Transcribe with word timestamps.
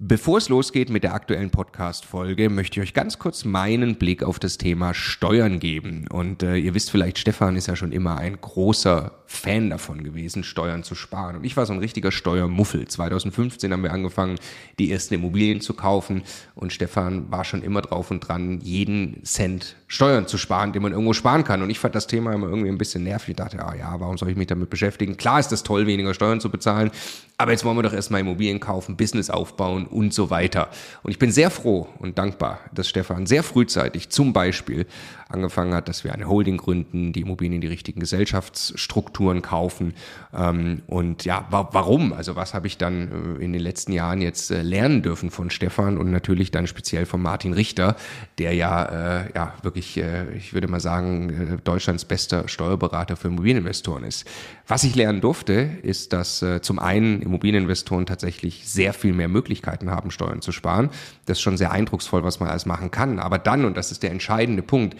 Bevor 0.00 0.38
es 0.38 0.48
losgeht 0.48 0.90
mit 0.90 1.02
der 1.02 1.12
aktuellen 1.12 1.50
Podcast-Folge, 1.50 2.50
möchte 2.50 2.78
ich 2.78 2.86
euch 2.86 2.94
ganz 2.94 3.18
kurz 3.18 3.44
meinen 3.44 3.96
Blick 3.96 4.22
auf 4.22 4.38
das 4.38 4.56
Thema 4.56 4.94
Steuern 4.94 5.58
geben. 5.58 6.06
Und 6.08 6.44
äh, 6.44 6.54
ihr 6.54 6.72
wisst 6.74 6.92
vielleicht, 6.92 7.18
Stefan 7.18 7.56
ist 7.56 7.66
ja 7.66 7.74
schon 7.74 7.90
immer 7.90 8.16
ein 8.16 8.40
großer 8.40 9.10
Fan 9.26 9.70
davon 9.70 10.04
gewesen, 10.04 10.44
Steuern 10.44 10.84
zu 10.84 10.94
sparen. 10.94 11.34
Und 11.34 11.44
ich 11.44 11.56
war 11.56 11.66
so 11.66 11.72
ein 11.72 11.80
richtiger 11.80 12.12
Steuermuffel. 12.12 12.86
2015 12.86 13.72
haben 13.72 13.82
wir 13.82 13.92
angefangen, 13.92 14.38
die 14.78 14.92
ersten 14.92 15.14
Immobilien 15.14 15.60
zu 15.60 15.74
kaufen. 15.74 16.22
Und 16.54 16.72
Stefan 16.72 17.32
war 17.32 17.44
schon 17.44 17.64
immer 17.64 17.82
drauf 17.82 18.12
und 18.12 18.20
dran, 18.20 18.60
jeden 18.60 19.24
Cent 19.24 19.74
Steuern 19.88 20.28
zu 20.28 20.38
sparen, 20.38 20.72
den 20.72 20.82
man 20.82 20.92
irgendwo 20.92 21.12
sparen 21.12 21.42
kann. 21.42 21.60
Und 21.60 21.70
ich 21.70 21.80
fand 21.80 21.96
das 21.96 22.06
Thema 22.06 22.32
immer 22.34 22.46
irgendwie 22.46 22.68
ein 22.68 22.78
bisschen 22.78 23.02
nervig. 23.02 23.30
Ich 23.30 23.36
dachte, 23.36 23.64
ah 23.64 23.74
ja, 23.74 23.98
warum 23.98 24.16
soll 24.16 24.30
ich 24.30 24.36
mich 24.36 24.46
damit 24.46 24.70
beschäftigen? 24.70 25.16
Klar 25.16 25.40
ist 25.40 25.50
es 25.50 25.64
toll, 25.64 25.88
weniger 25.88 26.14
Steuern 26.14 26.40
zu 26.40 26.50
bezahlen. 26.50 26.92
Aber 27.40 27.52
jetzt 27.52 27.64
wollen 27.64 27.76
wir 27.76 27.84
doch 27.84 27.92
erstmal 27.92 28.20
Immobilien 28.20 28.58
kaufen, 28.58 28.96
Business 28.96 29.30
aufbauen 29.30 29.86
und 29.86 30.12
so 30.12 30.28
weiter. 30.28 30.70
Und 31.04 31.12
ich 31.12 31.20
bin 31.20 31.30
sehr 31.30 31.50
froh 31.50 31.86
und 32.00 32.18
dankbar, 32.18 32.58
dass 32.74 32.88
Stefan 32.88 33.26
sehr 33.26 33.44
frühzeitig 33.44 34.08
zum 34.08 34.32
Beispiel 34.32 34.86
angefangen 35.28 35.74
hat, 35.74 35.88
dass 35.88 36.04
wir 36.04 36.12
eine 36.14 36.28
Holding 36.28 36.56
gründen, 36.56 37.12
die 37.12 37.20
Immobilien 37.20 37.56
in 37.56 37.60
die 37.60 37.68
richtigen 37.68 38.00
Gesellschaftsstrukturen 38.00 39.42
kaufen. 39.42 39.94
Ähm, 40.34 40.82
und 40.86 41.24
ja, 41.24 41.46
wa 41.50 41.68
warum? 41.72 42.12
Also 42.12 42.34
was 42.34 42.54
habe 42.54 42.66
ich 42.66 42.78
dann 42.78 43.36
äh, 43.38 43.44
in 43.44 43.52
den 43.52 43.62
letzten 43.62 43.92
Jahren 43.92 44.20
jetzt 44.20 44.50
äh, 44.50 44.62
lernen 44.62 45.02
dürfen 45.02 45.30
von 45.30 45.50
Stefan 45.50 45.98
und 45.98 46.10
natürlich 46.10 46.50
dann 46.50 46.66
speziell 46.66 47.06
von 47.06 47.20
Martin 47.20 47.52
Richter, 47.52 47.96
der 48.38 48.54
ja, 48.54 49.20
äh, 49.20 49.32
ja 49.34 49.54
wirklich, 49.62 49.98
ich 50.36 50.54
würde 50.54 50.68
mal 50.68 50.80
sagen, 50.80 51.60
Deutschlands 51.64 52.04
bester 52.04 52.48
Steuerberater 52.48 53.16
für 53.16 53.28
Immobilieninvestoren 53.28 54.04
ist. 54.04 54.26
Was 54.66 54.84
ich 54.84 54.94
lernen 54.94 55.20
durfte, 55.20 55.68
ist, 55.82 56.12
dass 56.12 56.44
zum 56.62 56.78
einen 56.78 57.22
Immobilieninvestoren 57.28 58.06
tatsächlich 58.06 58.68
sehr 58.68 58.92
viel 58.92 59.12
mehr 59.12 59.28
Möglichkeiten 59.28 59.90
haben, 59.90 60.10
Steuern 60.10 60.42
zu 60.42 60.52
sparen. 60.52 60.90
Das 61.26 61.38
ist 61.38 61.42
schon 61.42 61.56
sehr 61.56 61.70
eindrucksvoll, 61.70 62.24
was 62.24 62.40
man 62.40 62.48
alles 62.48 62.66
machen 62.66 62.90
kann. 62.90 63.18
Aber 63.18 63.38
dann, 63.38 63.64
und 63.64 63.76
das 63.76 63.92
ist 63.92 64.02
der 64.02 64.10
entscheidende 64.10 64.62
Punkt, 64.62 64.96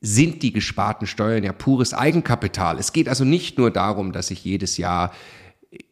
sind 0.00 0.42
die 0.42 0.52
gesparten 0.52 1.06
Steuern 1.06 1.44
ja 1.44 1.52
pures 1.52 1.94
Eigenkapital. 1.94 2.78
Es 2.78 2.92
geht 2.92 3.08
also 3.08 3.24
nicht 3.24 3.58
nur 3.58 3.70
darum, 3.70 4.12
dass 4.12 4.30
ich 4.30 4.44
jedes 4.44 4.76
Jahr 4.76 5.12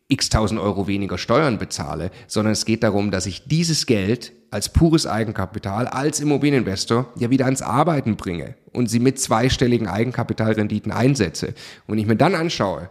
x 0.08 0.28
tausend 0.28 0.60
Euro 0.60 0.86
weniger 0.86 1.16
Steuern 1.16 1.58
bezahle, 1.58 2.10
sondern 2.26 2.52
es 2.52 2.66
geht 2.66 2.82
darum, 2.82 3.10
dass 3.10 3.24
ich 3.24 3.48
dieses 3.48 3.86
Geld 3.86 4.32
als 4.50 4.68
pures 4.68 5.06
Eigenkapital, 5.06 5.86
als 5.86 6.20
Immobilieninvestor 6.20 7.10
ja 7.18 7.30
wieder 7.30 7.46
ans 7.46 7.62
Arbeiten 7.62 8.16
bringe 8.16 8.54
und 8.72 8.90
sie 8.90 9.00
mit 9.00 9.18
zweistelligen 9.18 9.88
Eigenkapitalrenditen 9.88 10.92
einsetze. 10.92 11.54
Und 11.86 11.96
ich 11.96 12.06
mir 12.06 12.16
dann 12.16 12.34
anschaue, 12.34 12.90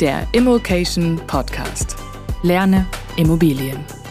Der 0.00 0.26
Immokation 0.32 1.20
Podcast. 1.26 1.96
Lerne 2.42 2.86
Immobilien. 3.16 4.03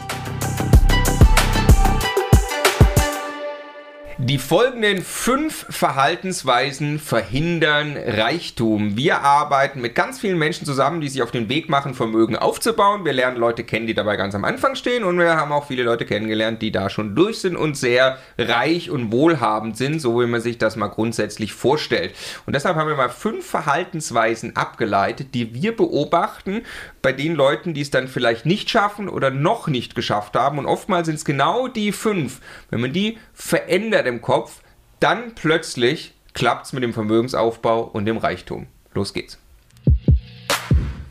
Die 4.25 4.37
folgenden 4.37 5.01
fünf 5.01 5.65
Verhaltensweisen 5.69 6.97
verhindern 6.97 7.97
Reichtum. 7.97 8.95
Wir 8.95 9.19
arbeiten 9.19 9.81
mit 9.81 9.95
ganz 9.95 10.17
vielen 10.17 10.37
Menschen 10.37 10.65
zusammen, 10.65 11.01
die 11.01 11.09
sich 11.09 11.21
auf 11.21 11.31
den 11.31 11.49
Weg 11.49 11.67
machen, 11.67 11.93
Vermögen 11.93 12.37
aufzubauen. 12.37 13.03
Wir 13.03 13.11
lernen 13.11 13.35
Leute 13.35 13.65
kennen, 13.65 13.85
die 13.85 13.93
dabei 13.93 14.15
ganz 14.15 14.33
am 14.33 14.45
Anfang 14.45 14.75
stehen 14.75 15.03
und 15.03 15.19
wir 15.19 15.35
haben 15.35 15.51
auch 15.51 15.67
viele 15.67 15.83
Leute 15.83 16.05
kennengelernt, 16.05 16.61
die 16.61 16.71
da 16.71 16.89
schon 16.89 17.15
durch 17.15 17.39
sind 17.39 17.57
und 17.57 17.75
sehr 17.75 18.17
reich 18.37 18.89
und 18.89 19.11
wohlhabend 19.11 19.75
sind, 19.75 19.99
so 19.99 20.21
wie 20.21 20.25
man 20.25 20.39
sich 20.39 20.57
das 20.57 20.77
mal 20.77 20.87
grundsätzlich 20.87 21.51
vorstellt. 21.51 22.15
Und 22.45 22.55
deshalb 22.55 22.77
haben 22.77 22.87
wir 22.87 22.95
mal 22.95 23.09
fünf 23.09 23.45
Verhaltensweisen 23.45 24.55
abgeleitet, 24.55 25.33
die 25.33 25.53
wir 25.53 25.75
beobachten 25.75 26.61
bei 27.01 27.11
den 27.11 27.35
Leuten, 27.35 27.73
die 27.73 27.81
es 27.81 27.91
dann 27.91 28.07
vielleicht 28.07 28.45
nicht 28.45 28.69
schaffen 28.69 29.09
oder 29.09 29.31
noch 29.31 29.67
nicht 29.67 29.95
geschafft 29.95 30.37
haben. 30.37 30.59
Und 30.59 30.65
oftmals 30.65 31.07
sind 31.07 31.15
es 31.15 31.25
genau 31.25 31.67
die 31.67 31.91
fünf. 31.91 32.39
Wenn 32.69 32.79
man 32.79 32.93
die 32.93 33.17
verändert 33.33 34.12
im 34.13 34.21
Kopf, 34.21 34.61
dann 34.99 35.35
plötzlich 35.35 36.13
klappt 36.33 36.67
es 36.67 36.73
mit 36.73 36.83
dem 36.83 36.93
Vermögensaufbau 36.93 37.81
und 37.83 38.05
dem 38.05 38.17
Reichtum. 38.17 38.67
Los 38.93 39.13
geht's. 39.13 39.37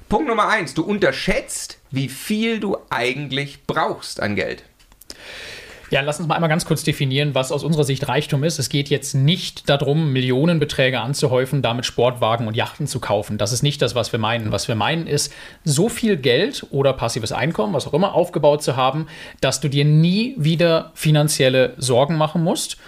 Punkt 0.09 0.29
Nummer 0.29 0.49
eins: 0.49 0.75
Du 0.75 0.83
unterschätzt, 0.83 1.79
wie 1.91 2.09
viel 2.09 2.61
du 2.61 2.77
eigentlich 2.91 3.65
brauchst 3.67 4.21
an 4.21 4.37
Geld. 4.37 4.65
Ja, 5.93 6.01
lass 6.01 6.19
uns 6.19 6.27
mal 6.27 6.37
einmal 6.37 6.49
ganz 6.49 6.65
kurz 6.65 6.83
definieren, 6.85 7.35
was 7.35 7.53
aus 7.53 7.63
unserer 7.63 7.85
Sicht 7.85 8.09
Reichtum 8.09 8.45
ist. 8.45 8.59
Es 8.59 8.71
geht 8.71 8.89
jetzt 8.89 9.13
nicht 9.13 9.69
darum, 9.69 10.11
Millionenbeträge 10.11 10.99
anzuhäufen, 10.99 11.61
damit 11.61 11.85
Sportwagen 11.85 12.49
und 12.49 12.57
Yachten 12.57 12.87
zu 12.87 12.99
kaufen. 12.99 13.37
Das 13.37 13.53
ist 13.53 13.63
nicht 13.63 13.83
das, 13.83 13.95
was 13.95 14.11
wir 14.11 14.19
meinen. 14.19 14.53
Was 14.53 14.69
wir 14.69 14.75
meinen 14.75 15.07
ist, 15.07 15.35
so 15.65 15.91
viel 15.91 16.17
Geld 16.17 16.67
oder 16.71 16.95
passives 16.95 17.31
Einkommen, 17.31 17.75
was 17.75 17.87
auch 17.87 17.93
immer, 17.93 18.15
aufgebaut 18.15 18.63
zu 18.63 18.75
haben, 18.75 19.07
dass 19.43 19.61
du 19.61 19.69
dir 19.69 19.85
nie 19.85 20.35
wieder 20.39 20.93
finanzielle 20.95 21.75
Sorgen 21.77 22.17
machen 22.17 22.43
musst 22.43 22.79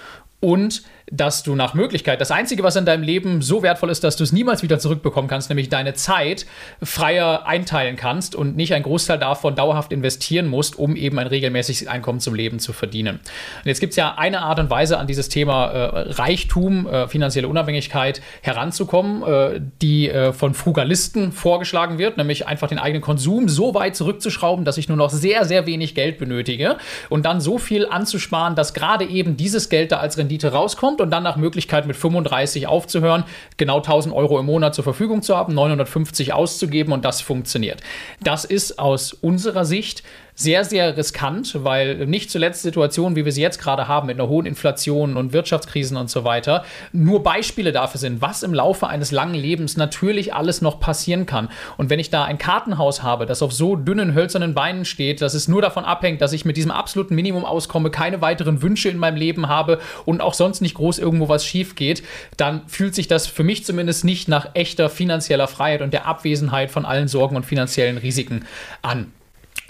und 0.40 0.82
dass 1.10 1.42
du 1.42 1.54
nach 1.54 1.74
Möglichkeit, 1.74 2.20
das 2.20 2.30
Einzige, 2.30 2.62
was 2.62 2.76
in 2.76 2.86
deinem 2.86 3.02
Leben 3.02 3.42
so 3.42 3.62
wertvoll 3.62 3.90
ist, 3.90 4.04
dass 4.04 4.16
du 4.16 4.24
es 4.24 4.32
niemals 4.32 4.62
wieder 4.62 4.78
zurückbekommen 4.78 5.28
kannst, 5.28 5.50
nämlich 5.50 5.68
deine 5.68 5.92
Zeit 5.94 6.46
freier 6.82 7.46
einteilen 7.46 7.96
kannst 7.96 8.34
und 8.34 8.56
nicht 8.56 8.72
einen 8.72 8.84
Großteil 8.84 9.18
davon 9.18 9.54
dauerhaft 9.54 9.92
investieren 9.92 10.46
musst, 10.46 10.78
um 10.78 10.96
eben 10.96 11.18
ein 11.18 11.26
regelmäßiges 11.26 11.88
Einkommen 11.88 12.20
zum 12.20 12.34
Leben 12.34 12.58
zu 12.58 12.72
verdienen. 12.72 13.16
Und 13.16 13.66
jetzt 13.66 13.80
gibt 13.80 13.90
es 13.90 13.96
ja 13.96 14.14
eine 14.16 14.40
Art 14.40 14.58
und 14.58 14.70
Weise, 14.70 14.98
an 14.98 15.06
dieses 15.06 15.28
Thema 15.28 15.66
äh, 15.66 16.12
Reichtum, 16.12 16.86
äh, 16.86 17.06
finanzielle 17.06 17.48
Unabhängigkeit 17.48 18.22
heranzukommen, 18.40 19.22
äh, 19.22 19.60
die 19.82 20.08
äh, 20.08 20.32
von 20.32 20.54
Frugalisten 20.54 21.32
vorgeschlagen 21.32 21.98
wird, 21.98 22.16
nämlich 22.16 22.46
einfach 22.46 22.68
den 22.68 22.78
eigenen 22.78 23.02
Konsum 23.02 23.48
so 23.48 23.74
weit 23.74 23.94
zurückzuschrauben, 23.94 24.64
dass 24.64 24.78
ich 24.78 24.88
nur 24.88 24.96
noch 24.96 25.10
sehr, 25.10 25.44
sehr 25.44 25.66
wenig 25.66 25.94
Geld 25.94 26.16
benötige 26.16 26.78
und 27.10 27.26
dann 27.26 27.42
so 27.42 27.58
viel 27.58 27.86
anzusparen, 27.86 28.54
dass 28.54 28.72
gerade 28.72 29.04
eben 29.04 29.36
dieses 29.36 29.68
Geld 29.68 29.92
da 29.92 29.98
als 29.98 30.16
Rendite 30.16 30.52
rauskommt 30.52 30.93
kommt 30.94 31.00
und 31.00 31.10
dann 31.10 31.24
nach 31.24 31.36
Möglichkeit 31.36 31.86
mit 31.86 31.96
35 31.96 32.68
aufzuhören, 32.68 33.24
genau 33.56 33.78
1000 33.78 34.14
Euro 34.14 34.38
im 34.38 34.46
Monat 34.46 34.74
zur 34.74 34.84
Verfügung 34.84 35.22
zu 35.22 35.36
haben, 35.36 35.54
950 35.54 36.32
auszugeben 36.32 36.92
und 36.92 37.04
das 37.04 37.20
funktioniert. 37.20 37.80
Das 38.22 38.44
ist 38.44 38.78
aus 38.78 39.12
unserer 39.12 39.64
Sicht 39.64 40.04
sehr, 40.34 40.64
sehr 40.64 40.96
riskant, 40.96 41.64
weil 41.64 42.06
nicht 42.06 42.30
zuletzt 42.30 42.62
Situationen, 42.62 43.14
wie 43.14 43.24
wir 43.24 43.32
sie 43.32 43.42
jetzt 43.42 43.60
gerade 43.60 43.86
haben, 43.86 44.08
mit 44.08 44.18
einer 44.18 44.28
hohen 44.28 44.46
Inflation 44.46 45.16
und 45.16 45.32
Wirtschaftskrisen 45.32 45.96
und 45.96 46.10
so 46.10 46.24
weiter, 46.24 46.64
nur 46.92 47.22
Beispiele 47.22 47.70
dafür 47.70 48.00
sind, 48.00 48.20
was 48.20 48.42
im 48.42 48.52
Laufe 48.52 48.88
eines 48.88 49.12
langen 49.12 49.34
Lebens 49.34 49.76
natürlich 49.76 50.34
alles 50.34 50.60
noch 50.60 50.80
passieren 50.80 51.26
kann. 51.26 51.48
Und 51.76 51.88
wenn 51.88 52.00
ich 52.00 52.10
da 52.10 52.24
ein 52.24 52.38
Kartenhaus 52.38 53.02
habe, 53.02 53.26
das 53.26 53.42
auf 53.42 53.52
so 53.52 53.76
dünnen 53.76 54.14
hölzernen 54.14 54.54
Beinen 54.54 54.84
steht, 54.84 55.22
dass 55.22 55.34
es 55.34 55.46
nur 55.46 55.62
davon 55.62 55.84
abhängt, 55.84 56.20
dass 56.20 56.32
ich 56.32 56.44
mit 56.44 56.56
diesem 56.56 56.72
absoluten 56.72 57.14
Minimum 57.14 57.44
auskomme, 57.44 57.90
keine 57.90 58.20
weiteren 58.20 58.60
Wünsche 58.60 58.88
in 58.88 58.98
meinem 58.98 59.16
Leben 59.16 59.48
habe 59.48 59.78
und 60.04 60.20
auch 60.20 60.34
sonst 60.34 60.60
nicht 60.60 60.74
groß 60.74 60.98
irgendwo 60.98 61.28
was 61.28 61.44
schief 61.46 61.76
geht, 61.76 62.02
dann 62.36 62.62
fühlt 62.66 62.94
sich 62.96 63.06
das 63.06 63.28
für 63.28 63.44
mich 63.44 63.64
zumindest 63.64 64.04
nicht 64.04 64.26
nach 64.26 64.50
echter 64.54 64.90
finanzieller 64.90 65.46
Freiheit 65.46 65.82
und 65.82 65.92
der 65.92 66.06
Abwesenheit 66.06 66.72
von 66.72 66.84
allen 66.84 67.06
Sorgen 67.06 67.36
und 67.36 67.46
finanziellen 67.46 67.98
Risiken 67.98 68.44
an. 68.82 69.12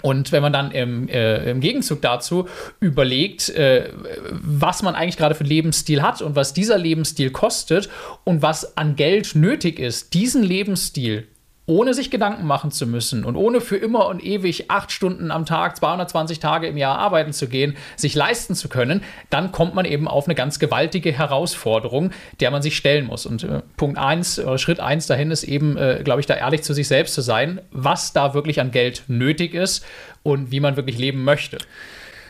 Und 0.05 0.31
wenn 0.31 0.43
man 0.43 0.53
dann 0.53 0.69
im, 0.69 1.09
äh, 1.09 1.49
im 1.49 1.61
Gegenzug 1.61 1.99
dazu 1.99 2.47
überlegt, 2.79 3.49
äh, 3.49 3.89
was 4.29 4.83
man 4.83 4.93
eigentlich 4.93 5.17
gerade 5.17 5.33
für 5.33 5.39
einen 5.39 5.49
Lebensstil 5.49 6.03
hat 6.03 6.21
und 6.21 6.35
was 6.35 6.53
dieser 6.53 6.77
Lebensstil 6.77 7.31
kostet 7.31 7.89
und 8.23 8.43
was 8.43 8.77
an 8.77 8.95
Geld 8.95 9.33
nötig 9.33 9.79
ist, 9.79 10.13
diesen 10.13 10.43
Lebensstil 10.43 11.27
ohne 11.67 11.93
sich 11.93 12.11
Gedanken 12.11 12.45
machen 12.45 12.71
zu 12.71 12.85
müssen 12.85 13.25
und 13.25 13.35
ohne 13.35 13.59
für 13.59 13.77
immer 13.77 14.07
und 14.07 14.23
ewig 14.23 14.69
acht 14.69 14.91
Stunden 14.91 15.31
am 15.31 15.45
Tag, 15.45 15.77
220 15.77 16.39
Tage 16.39 16.67
im 16.67 16.77
Jahr 16.77 16.97
arbeiten 16.97 17.33
zu 17.33 17.47
gehen, 17.47 17.75
sich 17.95 18.13
leisten 18.15 18.53
zu 18.55 18.69
können, 18.69 19.01
dann 19.29 19.51
kommt 19.51 19.73
man 19.73 19.85
eben 19.85 20.07
auf 20.07 20.25
eine 20.25 20.35
ganz 20.35 20.59
gewaltige 20.59 21.11
Herausforderung, 21.11 22.11
der 22.39 22.51
man 22.51 22.61
sich 22.61 22.77
stellen 22.77 23.07
muss. 23.07 23.25
Und 23.25 23.43
äh, 23.43 23.61
Punkt 23.77 23.97
1, 23.97 24.37
äh, 24.37 24.57
Schritt 24.57 24.79
1 24.79 25.07
dahin 25.07 25.31
ist 25.31 25.43
eben, 25.43 25.77
äh, 25.77 26.01
glaube 26.03 26.19
ich, 26.19 26.27
da 26.27 26.35
ehrlich 26.35 26.61
zu 26.61 26.73
sich 26.73 26.87
selbst 26.87 27.13
zu 27.13 27.21
sein, 27.21 27.61
was 27.71 28.13
da 28.13 28.33
wirklich 28.33 28.61
an 28.61 28.71
Geld 28.71 29.03
nötig 29.07 29.53
ist 29.53 29.85
und 30.23 30.51
wie 30.51 30.59
man 30.59 30.75
wirklich 30.75 30.97
leben 30.97 31.23
möchte. 31.23 31.57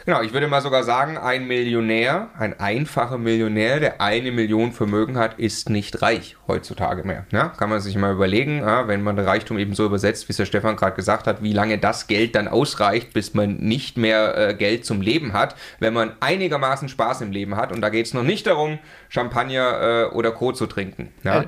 Genau, 0.06 0.22
ich 0.22 0.34
würde 0.34 0.48
mal 0.48 0.62
sogar 0.62 0.84
sagen, 0.84 1.18
ein 1.18 1.48
Millionär, 1.48 2.30
ein 2.38 2.60
einfacher 2.60 3.18
Millionär, 3.18 3.80
der 3.80 4.02
eine 4.02 4.32
Million 4.32 4.72
Vermögen 4.72 5.18
hat, 5.18 5.40
ist 5.40 5.72
nicht 5.72 6.04
reich 6.04 6.38
heutzutage 6.48 7.04
mehr. 7.04 7.26
Ja, 7.32 7.50
kann 7.50 7.72
man 7.72 7.80
sich 7.82 7.96
mal 7.96 8.14
überlegen, 8.14 8.60
ja, 8.60 8.88
wenn 8.88 9.02
man 9.02 9.18
Reichtum 9.18 9.58
eben 9.58 9.74
so 9.74 9.84
übersetzt, 9.84 10.30
wie 10.30 10.32
es 10.34 10.38
der 10.38 10.46
Stefan 10.46 10.76
gerade 10.76 10.96
gesagt 10.96 11.26
hat, 11.26 11.42
wie 11.42 11.54
lange 11.54 11.80
das 11.80 12.06
Geld 12.06 12.36
dann 12.36 12.48
ausreicht, 12.48 13.14
bis 13.14 13.34
man 13.34 13.56
nicht 13.56 13.98
mehr 13.98 14.38
äh, 14.38 14.54
Geld 14.54 14.86
zum 14.86 15.02
Leben 15.02 15.34
hat, 15.34 15.56
wenn 15.80 15.96
man 15.96 16.12
einigermaßen 16.20 16.88
Spaß 16.88 17.22
im 17.22 17.32
Leben 17.32 17.56
hat. 17.56 17.72
Und 17.72 17.82
da 17.82 17.90
geht 17.90 18.06
es 18.06 18.14
noch 18.14 18.22
nicht 18.22 18.46
darum, 18.46 18.78
Champagner 19.10 20.12
äh, 20.12 20.16
oder 20.16 20.30
Co. 20.32 20.52
zu 20.52 20.68
trinken. 20.68 21.14
Ja. 21.24 21.42
Äh, 21.42 21.48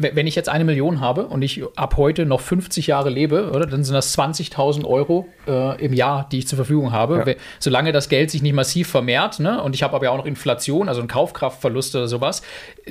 wenn 0.00 0.28
ich 0.28 0.36
jetzt 0.36 0.48
eine 0.48 0.64
Million 0.64 1.00
habe 1.00 1.26
und 1.26 1.42
ich 1.42 1.62
ab 1.74 1.96
heute 1.96 2.24
noch 2.24 2.40
50 2.40 2.86
Jahre 2.86 3.10
lebe, 3.10 3.50
oder, 3.50 3.66
dann 3.66 3.82
sind 3.82 3.94
das 3.94 4.16
20.000 4.16 4.84
Euro 4.84 5.26
äh, 5.48 5.84
im 5.84 5.92
Jahr, 5.92 6.28
die 6.30 6.38
ich 6.38 6.46
zur 6.46 6.56
Verfügung 6.56 6.92
habe. 6.92 7.24
Ja. 7.26 7.34
Solange 7.58 7.90
das 7.90 8.08
Geld 8.08 8.30
sich 8.30 8.40
nicht 8.40 8.52
massiv 8.52 8.88
vermehrt, 8.88 9.40
ne, 9.40 9.60
und 9.60 9.74
ich 9.74 9.82
habe 9.82 9.96
aber 9.96 10.04
ja 10.04 10.12
auch 10.12 10.18
noch 10.18 10.26
Inflation, 10.26 10.88
also 10.88 11.00
einen 11.00 11.08
Kaufkraftverlust 11.08 11.96
oder 11.96 12.06
sowas, 12.06 12.42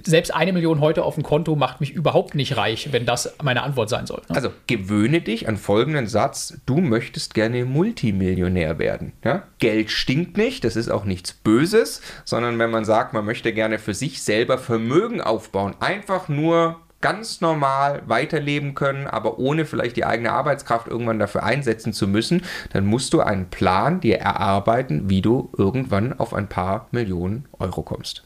selbst 0.04 0.36
eine 0.36 0.52
Million 0.52 0.82
heute 0.82 1.04
auf 1.04 1.16
dem 1.16 1.24
Konto 1.24 1.56
macht 1.56 1.80
mich 1.80 1.92
überhaupt 1.92 2.36
nicht 2.36 2.58
reich, 2.58 2.90
wenn 2.92 3.06
das 3.06 3.36
meine 3.42 3.64
Antwort 3.64 3.90
sein 3.90 4.06
soll. 4.06 4.22
Ne? 4.28 4.36
Also 4.36 4.50
gewöhne 4.68 5.22
dich 5.22 5.48
an 5.48 5.56
folgenden 5.56 6.08
Satz: 6.08 6.60
Du 6.66 6.82
möchtest 6.82 7.34
gerne 7.34 7.64
Multimillionär 7.64 8.80
werden. 8.80 9.14
Ja? 9.24 9.44
Geld 9.60 9.92
stinkt 9.92 10.36
nicht, 10.36 10.66
das 10.66 10.76
ist 10.76 10.90
auch 10.90 11.06
nichts 11.06 11.32
Böses, 11.32 12.02
sondern 12.26 12.60
wenn 12.60 12.70
man 12.70 12.84
sagt, 12.84 13.14
man 13.14 13.24
möchte 13.24 13.54
gerne 13.54 13.80
für 13.80 13.94
sich 13.94 14.22
selber 14.22 14.58
Vermögen 14.58 15.22
aufbauen, 15.22 15.74
einfach 15.80 16.28
nur 16.28 16.82
ganz 17.02 17.42
normal 17.42 18.02
weiterleben 18.08 18.74
können, 18.74 19.08
aber 19.08 19.40
ohne 19.40 19.66
vielleicht 19.66 19.98
die 19.98 20.06
eigene 20.06 20.32
Arbeitskraft 20.32 20.88
irgendwann 20.88 21.20
dafür 21.20 21.44
einsetzen 21.44 21.94
zu 21.94 22.08
müssen, 22.08 22.44
dann 22.74 22.86
musst 22.86 23.14
du 23.14 23.22
einen 23.22 23.50
Plan 23.50 24.00
dir 24.00 24.18
erarbeiten, 24.18 25.10
wie 25.10 25.22
du 25.22 25.50
irgendwann 25.58 26.18
auf 26.18 26.34
ein 26.34 26.48
paar 26.48 26.88
Millionen 26.92 27.46
Euro 27.60 27.84
kommst. 27.84 28.24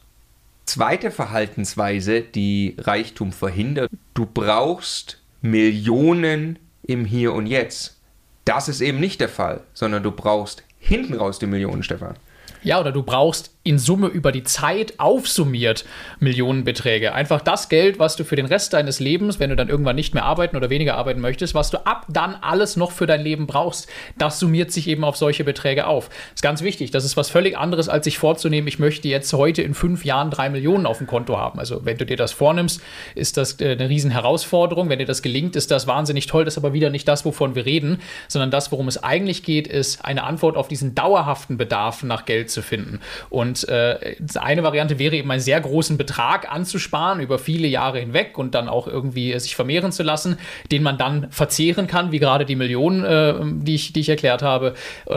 Zweite 0.65 1.11
Verhaltensweise, 1.11 2.21
die 2.21 2.77
Reichtum 2.79 3.33
verhindert, 3.33 3.91
du 4.13 4.25
brauchst 4.25 5.21
Millionen 5.41 6.59
im 6.83 7.03
Hier 7.03 7.33
und 7.33 7.47
Jetzt. 7.47 7.97
Das 8.45 8.69
ist 8.69 8.81
eben 8.81 8.99
nicht 8.99 9.19
der 9.19 9.29
Fall, 9.29 9.61
sondern 9.73 10.03
du 10.03 10.11
brauchst 10.11 10.63
hinten 10.79 11.15
raus 11.15 11.39
die 11.39 11.47
Millionen, 11.47 11.83
Stefan. 11.83 12.15
Ja, 12.63 12.79
oder 12.79 12.91
du 12.91 13.03
brauchst 13.03 13.55
in 13.63 13.77
Summe 13.77 14.07
über 14.07 14.31
die 14.31 14.43
Zeit 14.43 14.99
aufsummiert 14.99 15.85
Millionenbeträge. 16.19 17.13
Einfach 17.13 17.41
das 17.41 17.69
Geld, 17.69 17.99
was 17.99 18.15
du 18.15 18.23
für 18.23 18.35
den 18.35 18.47
Rest 18.47 18.73
deines 18.73 18.99
Lebens, 18.99 19.39
wenn 19.39 19.51
du 19.51 19.55
dann 19.55 19.69
irgendwann 19.69 19.95
nicht 19.95 20.15
mehr 20.15 20.25
arbeiten 20.25 20.57
oder 20.57 20.71
weniger 20.71 20.95
arbeiten 20.95 21.21
möchtest, 21.21 21.53
was 21.53 21.69
du 21.69 21.85
ab 21.85 22.07
dann 22.09 22.35
alles 22.41 22.75
noch 22.75 22.91
für 22.91 23.05
dein 23.05 23.21
Leben 23.21 23.45
brauchst, 23.45 23.87
das 24.17 24.39
summiert 24.39 24.71
sich 24.71 24.87
eben 24.87 25.03
auf 25.03 25.15
solche 25.15 25.43
Beträge 25.43 25.85
auf. 25.85 26.09
Das 26.09 26.35
ist 26.35 26.41
ganz 26.41 26.63
wichtig. 26.63 26.89
Das 26.89 27.05
ist 27.05 27.17
was 27.17 27.29
völlig 27.29 27.55
anderes, 27.55 27.87
als 27.87 28.05
sich 28.05 28.17
vorzunehmen, 28.17 28.67
ich 28.67 28.79
möchte 28.79 29.07
jetzt 29.07 29.31
heute 29.33 29.61
in 29.61 29.75
fünf 29.75 30.05
Jahren 30.05 30.31
drei 30.31 30.49
Millionen 30.49 30.87
auf 30.87 30.97
dem 30.97 31.05
Konto 31.05 31.37
haben. 31.37 31.59
Also 31.59 31.85
wenn 31.85 31.97
du 31.97 32.05
dir 32.05 32.17
das 32.17 32.31
vornimmst, 32.31 32.81
ist 33.13 33.37
das 33.37 33.59
äh, 33.61 33.73
eine 33.73 33.89
riesen 33.89 34.09
Herausforderung. 34.09 34.89
Wenn 34.89 34.97
dir 34.97 35.05
das 35.05 35.21
gelingt, 35.21 35.55
ist 35.55 35.69
das 35.69 35.85
wahnsinnig 35.85 36.25
toll. 36.25 36.45
Das 36.45 36.55
ist 36.55 36.57
aber 36.57 36.73
wieder 36.73 36.89
nicht 36.89 37.07
das, 37.07 37.25
wovon 37.25 37.53
wir 37.53 37.67
reden, 37.67 37.99
sondern 38.27 38.49
das, 38.49 38.71
worum 38.71 38.87
es 38.87 39.03
eigentlich 39.03 39.43
geht, 39.43 39.67
ist 39.67 40.03
eine 40.03 40.23
Antwort 40.23 40.57
auf 40.57 40.67
diesen 40.67 40.95
dauerhaften 40.95 41.57
Bedarf 41.57 42.01
nach 42.01 42.25
Geld 42.25 42.49
zu 42.49 42.63
finden. 42.63 43.01
Und 43.29 43.50
und 43.51 43.67
äh, 43.67 44.15
eine 44.35 44.63
Variante 44.63 44.97
wäre 44.97 45.17
eben 45.17 45.29
einen 45.29 45.41
sehr 45.41 45.59
großen 45.59 45.97
Betrag 45.97 46.49
anzusparen 46.49 47.19
über 47.19 47.37
viele 47.37 47.67
Jahre 47.67 47.99
hinweg 47.99 48.37
und 48.37 48.55
dann 48.55 48.69
auch 48.69 48.87
irgendwie 48.87 49.37
sich 49.39 49.57
vermehren 49.57 49.91
zu 49.91 50.03
lassen, 50.03 50.37
den 50.71 50.83
man 50.83 50.97
dann 50.97 51.29
verzehren 51.31 51.87
kann, 51.87 52.13
wie 52.13 52.19
gerade 52.19 52.45
die 52.45 52.55
Millionen, 52.55 53.03
äh, 53.03 53.33
die, 53.41 53.75
ich, 53.75 53.91
die 53.91 53.99
ich 53.99 54.09
erklärt 54.09 54.41
habe. 54.41 54.73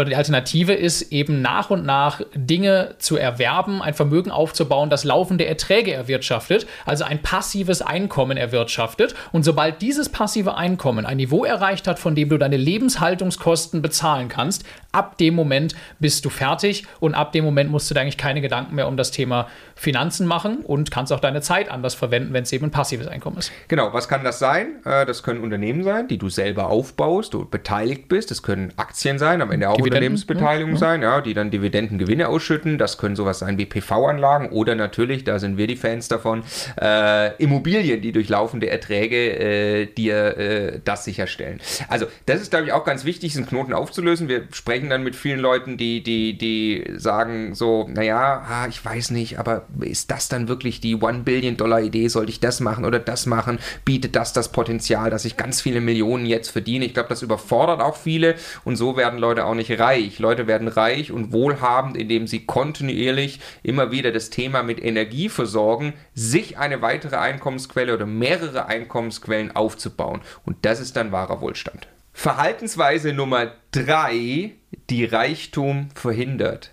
Die 0.08 0.16
Alternative 0.16 0.72
ist 0.72 1.12
eben 1.12 1.42
nach 1.42 1.70
und 1.70 1.84
nach 1.84 2.20
Dinge 2.34 2.96
zu 2.98 3.16
erwerben, 3.16 3.82
ein 3.82 3.94
Vermögen 3.94 4.31
aufzubauen, 4.31 4.90
das 4.90 5.04
laufende 5.04 5.46
Erträge 5.46 5.92
erwirtschaftet, 5.92 6.66
also 6.84 7.04
ein 7.04 7.22
passives 7.22 7.82
Einkommen 7.82 8.36
erwirtschaftet. 8.36 9.14
Und 9.32 9.44
sobald 9.44 9.81
dieses 9.81 10.08
passive 10.08 10.56
Einkommen 10.56 11.06
ein 11.06 11.19
Niveau 11.19 11.44
erreicht 11.44 11.86
hat, 11.86 11.98
von 11.98 12.14
dem 12.14 12.28
du 12.28 12.38
deine 12.38 12.56
Lebenshaltungskosten 12.56 13.82
bezahlen 13.82 14.28
kannst, 14.28 14.64
ab 14.92 15.19
dem 15.19 15.34
Moment 15.34 15.75
bist 15.98 16.25
du 16.25 16.31
fertig 16.31 16.84
und 17.00 17.14
ab 17.14 17.32
dem 17.32 17.44
Moment 17.44 17.70
musst 17.70 17.90
du 17.90 17.94
dir 17.94 18.00
eigentlich 18.00 18.19
keine 18.24 18.40
Gedanken 18.40 18.74
mehr 18.74 18.88
um 18.88 18.96
das 18.96 19.10
Thema 19.10 19.48
Finanzen 19.84 20.26
machen 20.26 20.58
und 20.64 20.90
kannst 20.90 21.12
auch 21.12 21.20
deine 21.20 21.42
Zeit 21.42 21.70
anders 21.70 21.94
verwenden, 21.94 22.32
wenn 22.32 22.42
es 22.42 22.52
eben 22.52 22.66
ein 22.66 22.70
passives 22.70 23.06
Einkommen 23.06 23.36
ist. 23.36 23.52
Genau, 23.69 23.92
was 23.92 24.08
kann 24.08 24.25
das 24.25 24.38
sein? 24.38 24.82
Äh, 24.84 25.06
das 25.06 25.22
können 25.22 25.40
Unternehmen 25.40 25.84
sein, 25.84 26.08
die 26.08 26.19
du 26.19 26.28
selber 26.28 26.69
aufbaust, 26.69 27.34
du 27.34 27.44
beteiligt 27.44 28.08
bist. 28.08 28.31
Das 28.31 28.42
können 28.42 28.72
Aktien 28.76 29.19
sein, 29.19 29.42
am 29.42 29.52
Ende 29.52 29.69
auch 29.69 29.78
Unternehmensbeteiligung 29.78 30.72
ja, 30.72 30.78
sein, 30.78 31.02
ja, 31.02 31.20
die 31.20 31.34
dann 31.34 31.50
Dividendengewinne 31.50 32.28
ausschütten. 32.28 32.78
Das 32.78 32.98
können 32.98 33.14
sowas 33.14 33.38
sein 33.38 33.58
wie 33.58 33.66
PV-Anlagen 33.66 34.48
oder 34.48 34.75
natürlich, 34.75 35.25
da 35.25 35.38
sind 35.38 35.58
wir 35.58 35.66
die 35.66 35.76
Fans 35.76 36.08
davon, 36.08 36.42
äh, 36.81 37.36
Immobilien, 37.36 38.00
die 38.00 38.12
durch 38.12 38.28
laufende 38.28 38.70
Erträge 38.70 39.38
äh, 39.38 39.86
dir 39.86 40.38
äh, 40.38 40.81
das 40.82 41.04
sicherstellen. 41.04 41.60
Also 41.88 42.06
das 42.25 42.40
ist, 42.40 42.50
glaube 42.50 42.64
ich, 42.66 42.72
auch 42.72 42.84
ganz 42.84 43.04
wichtig, 43.04 43.32
diesen 43.32 43.46
Knoten 43.46 43.75
aufzulösen. 43.75 44.28
Wir 44.28 44.44
sprechen 44.52 44.88
dann 44.88 45.02
mit 45.02 45.14
vielen 45.14 45.40
Leuten, 45.40 45.76
die, 45.76 46.02
die, 46.02 46.38
die 46.38 46.90
sagen 46.96 47.54
so, 47.54 47.86
naja, 47.88 48.46
ah, 48.48 48.66
ich 48.69 48.82
weiß 48.82 49.10
nicht, 49.10 49.38
aber 49.38 49.66
ist 49.80 50.10
das 50.10 50.28
dann 50.28 50.48
wirklich 50.48 50.80
die 50.80 50.96
One-Billion-Dollar-Idee? 50.96 52.08
Sollte 52.08 52.30
ich 52.30 52.40
das 52.40 52.60
machen 52.60 52.84
oder 52.84 52.98
das 52.98 53.26
machen? 53.26 53.58
Bietet 53.84 54.16
das 54.16 54.32
das 54.32 54.52
Potenzial, 54.52 55.10
dass 55.10 55.24
ich 55.24 55.36
ganz 55.36 55.60
viele 55.60 55.80
Millionen 55.80 56.26
jetzt 56.26 56.50
verdiene? 56.50 56.84
Ich 56.84 56.94
glaube, 56.94 57.08
das 57.08 57.22
überfordert 57.22 57.80
auch 57.80 57.96
viele 57.96 58.36
und 58.64 58.76
so 58.76 58.96
werden 58.96 59.18
Leute 59.18 59.44
auch 59.44 59.54
nicht 59.54 59.78
reich. 59.78 60.18
Leute 60.18 60.46
werden 60.46 60.68
reich 60.68 61.12
und 61.12 61.32
wohlhabend, 61.32 61.96
indem 61.96 62.26
sie 62.26 62.46
kontinuierlich 62.46 63.40
immer 63.62 63.90
wieder 63.90 64.12
das 64.12 64.30
Thema 64.30 64.62
mit 64.62 64.82
Energie 64.82 65.28
versorgen, 65.28 65.94
sich 66.14 66.58
eine 66.58 66.82
weitere 66.82 67.16
Einkommensquelle 67.16 67.94
oder 67.94 68.06
mehrere 68.06 68.66
Einkommensquellen 68.66 69.54
aufzubauen. 69.54 70.20
Und 70.44 70.56
das 70.62 70.80
ist 70.80 70.96
dann 70.96 71.12
wahrer 71.12 71.40
Wohlstand. 71.40 71.88
Verhaltensweise 72.12 73.12
Nummer 73.12 73.52
drei, 73.72 74.52
die 74.88 75.04
Reichtum 75.04 75.88
verhindert. 75.94 76.70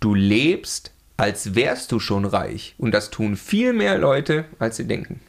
Du 0.00 0.14
lebst 0.14 0.92
als 1.18 1.54
wärst 1.54 1.92
du 1.92 2.00
schon 2.00 2.24
reich. 2.24 2.74
Und 2.78 2.92
das 2.92 3.10
tun 3.10 3.36
viel 3.36 3.74
mehr 3.74 3.98
Leute, 3.98 4.46
als 4.58 4.76
sie 4.76 4.86
denken. 4.86 5.20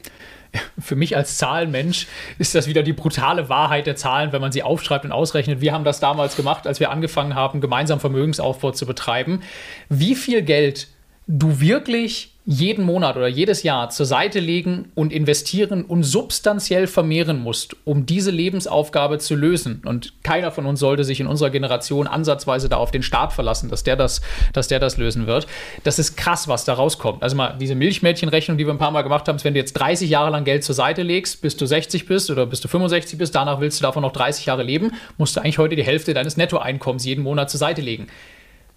Für 0.80 0.96
mich 0.96 1.16
als 1.16 1.36
Zahlenmensch 1.36 2.06
ist 2.38 2.54
das 2.54 2.66
wieder 2.66 2.82
die 2.82 2.92
brutale 2.92 3.48
Wahrheit 3.48 3.86
der 3.86 3.96
Zahlen, 3.96 4.32
wenn 4.32 4.40
man 4.40 4.52
sie 4.52 4.62
aufschreibt 4.62 5.04
und 5.04 5.12
ausrechnet. 5.12 5.60
Wir 5.60 5.72
haben 5.72 5.84
das 5.84 6.00
damals 6.00 6.36
gemacht, 6.36 6.66
als 6.66 6.80
wir 6.80 6.90
angefangen 6.90 7.34
haben, 7.34 7.60
gemeinsam 7.60 8.00
Vermögensaufbau 8.00 8.70
zu 8.70 8.86
betreiben. 8.86 9.42
Wie 9.88 10.14
viel 10.14 10.42
Geld 10.42 10.88
du 11.26 11.60
wirklich 11.60 12.29
jeden 12.46 12.84
Monat 12.84 13.16
oder 13.16 13.28
jedes 13.28 13.62
Jahr 13.62 13.90
zur 13.90 14.06
Seite 14.06 14.40
legen 14.40 14.90
und 14.94 15.12
investieren 15.12 15.84
und 15.84 16.04
substanziell 16.04 16.86
vermehren 16.86 17.38
musst, 17.38 17.76
um 17.84 18.06
diese 18.06 18.30
Lebensaufgabe 18.30 19.18
zu 19.18 19.34
lösen. 19.34 19.82
Und 19.84 20.14
keiner 20.22 20.50
von 20.50 20.64
uns 20.64 20.80
sollte 20.80 21.04
sich 21.04 21.20
in 21.20 21.26
unserer 21.26 21.50
Generation 21.50 22.06
ansatzweise 22.06 22.70
da 22.70 22.76
auf 22.76 22.90
den 22.90 23.02
Staat 23.02 23.34
verlassen, 23.34 23.68
dass 23.68 23.82
der 23.82 23.96
das, 23.96 24.22
dass 24.54 24.68
der 24.68 24.78
das 24.78 24.96
lösen 24.96 25.26
wird. 25.26 25.46
Das 25.84 25.98
ist 25.98 26.16
krass, 26.16 26.48
was 26.48 26.64
da 26.64 26.74
rauskommt. 26.74 27.22
Also 27.22 27.36
mal 27.36 27.56
diese 27.60 27.74
Milchmädchenrechnung, 27.74 28.56
die 28.56 28.66
wir 28.66 28.72
ein 28.72 28.78
paar 28.78 28.90
Mal 28.90 29.02
gemacht 29.02 29.28
haben, 29.28 29.36
ist, 29.36 29.44
wenn 29.44 29.54
du 29.54 29.60
jetzt 29.60 29.74
30 29.74 30.08
Jahre 30.08 30.30
lang 30.30 30.44
Geld 30.44 30.64
zur 30.64 30.74
Seite 30.74 31.02
legst, 31.02 31.42
bis 31.42 31.56
du 31.56 31.66
60 31.66 32.06
bist 32.06 32.30
oder 32.30 32.46
bis 32.46 32.60
du 32.60 32.68
65 32.68 33.18
bist, 33.18 33.34
danach 33.34 33.60
willst 33.60 33.80
du 33.80 33.82
davon 33.82 34.02
noch 34.02 34.12
30 34.12 34.46
Jahre 34.46 34.62
leben, 34.62 34.92
musst 35.18 35.36
du 35.36 35.40
eigentlich 35.40 35.58
heute 35.58 35.76
die 35.76 35.84
Hälfte 35.84 36.14
deines 36.14 36.38
Nettoeinkommens 36.38 37.04
jeden 37.04 37.22
Monat 37.22 37.50
zur 37.50 37.58
Seite 37.58 37.82
legen. 37.82 38.06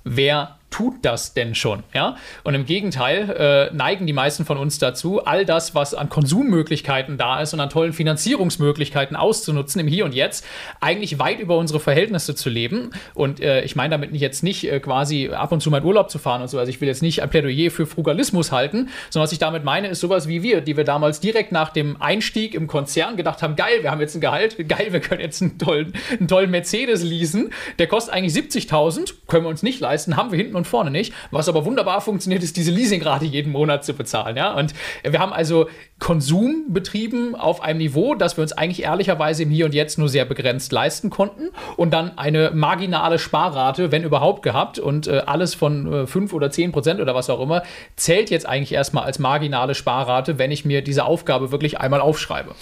Wer 0.04 0.58
tut 0.74 0.96
das 1.04 1.36
denn 1.36 1.54
schon? 1.54 1.84
Ja? 1.94 2.18
Und 2.44 2.56
im 2.56 2.66
Gegenteil 2.66 3.70
äh, 3.72 3.76
neigen 3.76 4.08
die 4.08 4.14
meisten 4.14 4.44
von 4.44 4.58
uns 4.58 4.80
dazu, 4.80 5.24
all 5.24 5.46
das, 5.46 5.76
was 5.76 5.94
an 5.94 6.10
Konsummöglichkeiten 6.10 7.16
da 7.16 7.42
ist 7.42 7.54
und 7.54 7.60
an 7.60 7.70
tollen 7.70 7.94
Finanzierungsmöglichkeiten 7.94 9.16
auszunutzen 9.16 9.80
im 9.80 9.88
Hier 9.88 10.04
und 10.04 10.16
Jetzt, 10.16 10.44
eigentlich 10.82 11.20
weit 11.20 11.40
über 11.40 11.60
unsere 11.60 11.80
Verhältnisse 11.80 12.34
zu 12.34 12.50
leben. 12.50 12.90
Und 13.14 13.40
äh, 13.40 13.62
ich 13.62 13.76
meine 13.76 13.92
damit 13.92 14.16
jetzt 14.16 14.42
nicht 14.42 14.64
äh, 14.64 14.80
quasi 14.80 15.30
ab 15.30 15.52
und 15.52 15.62
zu 15.62 15.70
mal 15.70 15.84
Urlaub 15.84 16.10
zu 16.10 16.18
fahren 16.18 16.42
und 16.42 16.48
so. 16.48 16.58
Also 16.58 16.72
ich 16.72 16.82
will 16.82 16.88
jetzt 16.88 17.04
nicht 17.04 17.22
ein 17.22 17.30
Plädoyer 17.30 17.70
für 17.70 17.86
Frugalismus 17.86 18.52
halten, 18.52 18.90
sondern 19.12 19.26
was 19.26 19.32
ich 19.32 19.40
damit 19.40 19.64
meine, 19.64 19.90
ist 19.90 20.00
sowas 20.00 20.28
wie 20.28 20.42
wir, 20.42 20.62
die 20.62 20.76
wir 20.76 20.86
damals 20.86 21.20
direkt 21.20 21.52
nach 21.52 21.70
dem 21.70 22.02
Einstieg 22.02 22.56
im 22.56 22.66
Konzern 22.66 23.16
gedacht 23.16 23.44
haben, 23.44 23.56
geil, 23.56 23.84
wir 23.84 23.92
haben 23.92 24.02
jetzt 24.02 24.16
ein 24.16 24.22
Gehalt, 24.22 24.58
geil, 24.68 24.88
wir 24.90 25.02
können 25.02 25.22
jetzt 25.22 25.40
einen 25.44 25.60
tollen, 25.60 25.94
einen 26.18 26.28
tollen 26.28 26.50
Mercedes 26.50 27.04
leasen. 27.04 27.52
Der 27.78 27.86
kostet 27.86 28.16
eigentlich 28.16 28.34
70.000, 28.34 29.14
können 29.28 29.46
wir 29.46 29.50
uns 29.50 29.62
nicht 29.62 29.80
leisten, 29.80 30.18
haben 30.18 30.32
wir 30.32 30.38
hinten 30.38 30.63
und 30.64 30.68
vorne 30.68 30.92
nicht. 30.92 31.14
Was 31.32 31.50
aber 31.50 31.66
wunderbar 31.66 32.00
funktioniert, 32.02 32.42
ist 32.42 32.56
diese 32.56 32.72
Leasingrate 32.72 33.26
jeden 33.26 33.52
Monat 33.52 33.84
zu 33.84 33.94
bezahlen. 33.94 34.38
Ja? 34.38 34.54
Und 34.54 34.74
wir 35.04 35.20
haben 35.20 35.34
also 35.34 35.68
Konsum 36.00 36.68
betrieben 36.70 37.36
auf 37.36 37.62
einem 37.62 37.80
Niveau, 37.80 38.16
das 38.16 38.38
wir 38.38 38.42
uns 38.42 38.54
eigentlich 38.54 38.84
ehrlicherweise 38.84 39.44
im 39.44 39.50
Hier 39.50 39.66
und 39.66 39.74
Jetzt 39.74 39.98
nur 39.98 40.10
sehr 40.10 40.26
begrenzt 40.26 40.72
leisten 40.72 41.10
konnten. 41.10 41.50
Und 41.76 41.92
dann 41.94 42.18
eine 42.18 42.52
marginale 42.52 43.20
Sparrate, 43.20 43.92
wenn 43.92 44.04
überhaupt, 44.04 44.44
gehabt. 44.44 44.80
Und 44.80 45.08
äh, 45.08 45.24
alles 45.26 45.54
von 45.54 46.04
äh, 46.04 46.08
5 46.08 46.34
oder 46.34 46.50
10 46.50 46.72
Prozent 46.72 47.02
oder 47.02 47.14
was 47.14 47.30
auch 47.30 47.42
immer 47.42 47.64
zählt 47.96 48.30
jetzt 48.30 48.48
eigentlich 48.48 48.74
erstmal 48.74 49.04
als 49.04 49.20
marginale 49.20 49.76
Sparrate, 49.76 50.40
wenn 50.40 50.52
ich 50.52 50.66
mir 50.66 50.82
diese 50.82 51.06
Aufgabe 51.06 51.52
wirklich 51.52 51.80
einmal 51.80 52.00
aufschreibe. 52.00 52.56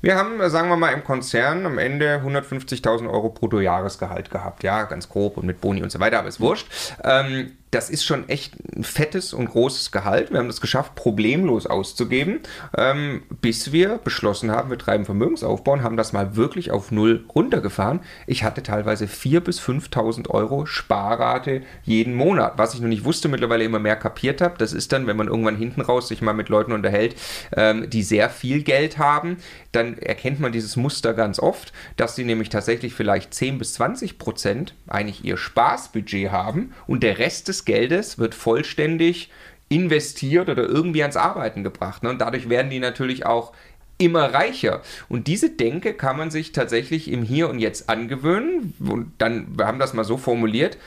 Wir 0.00 0.16
haben, 0.16 0.40
äh, 0.40 0.50
sagen 0.50 0.68
wir 0.68 0.76
mal, 0.76 0.92
im 0.92 1.04
Konzern 1.04 1.66
am 1.66 1.78
Ende 1.78 2.20
150.000 2.24 3.10
Euro 3.10 3.30
Bruttojahresgehalt 3.30 4.30
gehabt. 4.30 4.62
Ja, 4.62 4.84
ganz 4.84 5.08
grob 5.08 5.36
und 5.36 5.46
mit 5.46 5.60
Boni 5.60 5.82
und 5.82 5.90
so 5.90 6.00
weiter, 6.00 6.18
aber 6.18 6.28
ist 6.28 6.40
wurscht. 6.40 6.68
Ähm, 7.04 7.52
das 7.76 7.90
ist 7.90 8.06
schon 8.06 8.26
echt 8.30 8.54
ein 8.74 8.84
fettes 8.84 9.34
und 9.34 9.50
großes 9.50 9.92
Gehalt. 9.92 10.30
Wir 10.30 10.38
haben 10.38 10.46
das 10.46 10.62
geschafft, 10.62 10.94
problemlos 10.94 11.66
auszugeben, 11.66 12.40
ähm, 12.74 13.22
bis 13.42 13.70
wir 13.70 13.98
beschlossen 13.98 14.50
haben, 14.50 14.70
wir 14.70 14.78
treiben 14.78 15.04
Vermögensaufbau 15.04 15.74
und 15.74 15.82
haben 15.82 15.98
das 15.98 16.14
mal 16.14 16.36
wirklich 16.36 16.70
auf 16.70 16.90
Null 16.90 17.26
runtergefahren. 17.34 18.00
Ich 18.26 18.44
hatte 18.44 18.62
teilweise 18.62 19.04
4.000 19.04 19.40
bis 19.40 19.60
5.000 19.60 20.30
Euro 20.30 20.64
Sparrate 20.64 21.60
jeden 21.82 22.14
Monat. 22.14 22.54
Was 22.56 22.72
ich 22.72 22.80
noch 22.80 22.88
nicht 22.88 23.04
wusste, 23.04 23.28
mittlerweile 23.28 23.64
immer 23.64 23.78
mehr 23.78 23.96
kapiert 23.96 24.40
habe, 24.40 24.54
das 24.56 24.72
ist 24.72 24.92
dann, 24.92 25.06
wenn 25.06 25.18
man 25.18 25.28
irgendwann 25.28 25.56
hinten 25.56 25.82
raus 25.82 26.08
sich 26.08 26.22
mal 26.22 26.32
mit 26.32 26.48
Leuten 26.48 26.72
unterhält, 26.72 27.14
ähm, 27.54 27.90
die 27.90 28.02
sehr 28.02 28.30
viel 28.30 28.62
Geld 28.62 28.96
haben, 28.96 29.36
dann 29.72 29.98
erkennt 29.98 30.40
man 30.40 30.52
dieses 30.52 30.76
Muster 30.76 31.12
ganz 31.12 31.38
oft, 31.38 31.74
dass 31.98 32.16
sie 32.16 32.24
nämlich 32.24 32.48
tatsächlich 32.48 32.94
vielleicht 32.94 33.34
10 33.34 33.58
bis 33.58 33.74
20 33.74 34.16
Prozent 34.16 34.74
eigentlich 34.88 35.26
ihr 35.26 35.36
Spaßbudget 35.36 36.32
haben 36.32 36.72
und 36.86 37.02
der 37.02 37.18
Rest 37.18 37.48
des 37.48 37.65
Geldes 37.66 38.18
wird 38.18 38.34
vollständig 38.34 39.30
investiert 39.68 40.48
oder 40.48 40.62
irgendwie 40.64 41.02
ans 41.02 41.16
Arbeiten 41.16 41.62
gebracht. 41.62 42.02
Ne? 42.02 42.08
Und 42.10 42.20
dadurch 42.20 42.48
werden 42.48 42.70
die 42.70 42.78
natürlich 42.78 43.26
auch 43.26 43.52
immer 43.98 44.32
reicher. 44.32 44.82
Und 45.08 45.26
diese 45.26 45.50
Denke 45.50 45.94
kann 45.94 46.16
man 46.16 46.30
sich 46.30 46.52
tatsächlich 46.52 47.10
im 47.10 47.22
Hier 47.22 47.48
und 47.48 47.58
Jetzt 47.58 47.88
angewöhnen. 47.88 48.74
Und 48.78 49.12
dann, 49.18 49.58
wir 49.58 49.66
haben 49.66 49.78
das 49.78 49.94
mal 49.94 50.04
so 50.04 50.16
formuliert, 50.16 50.78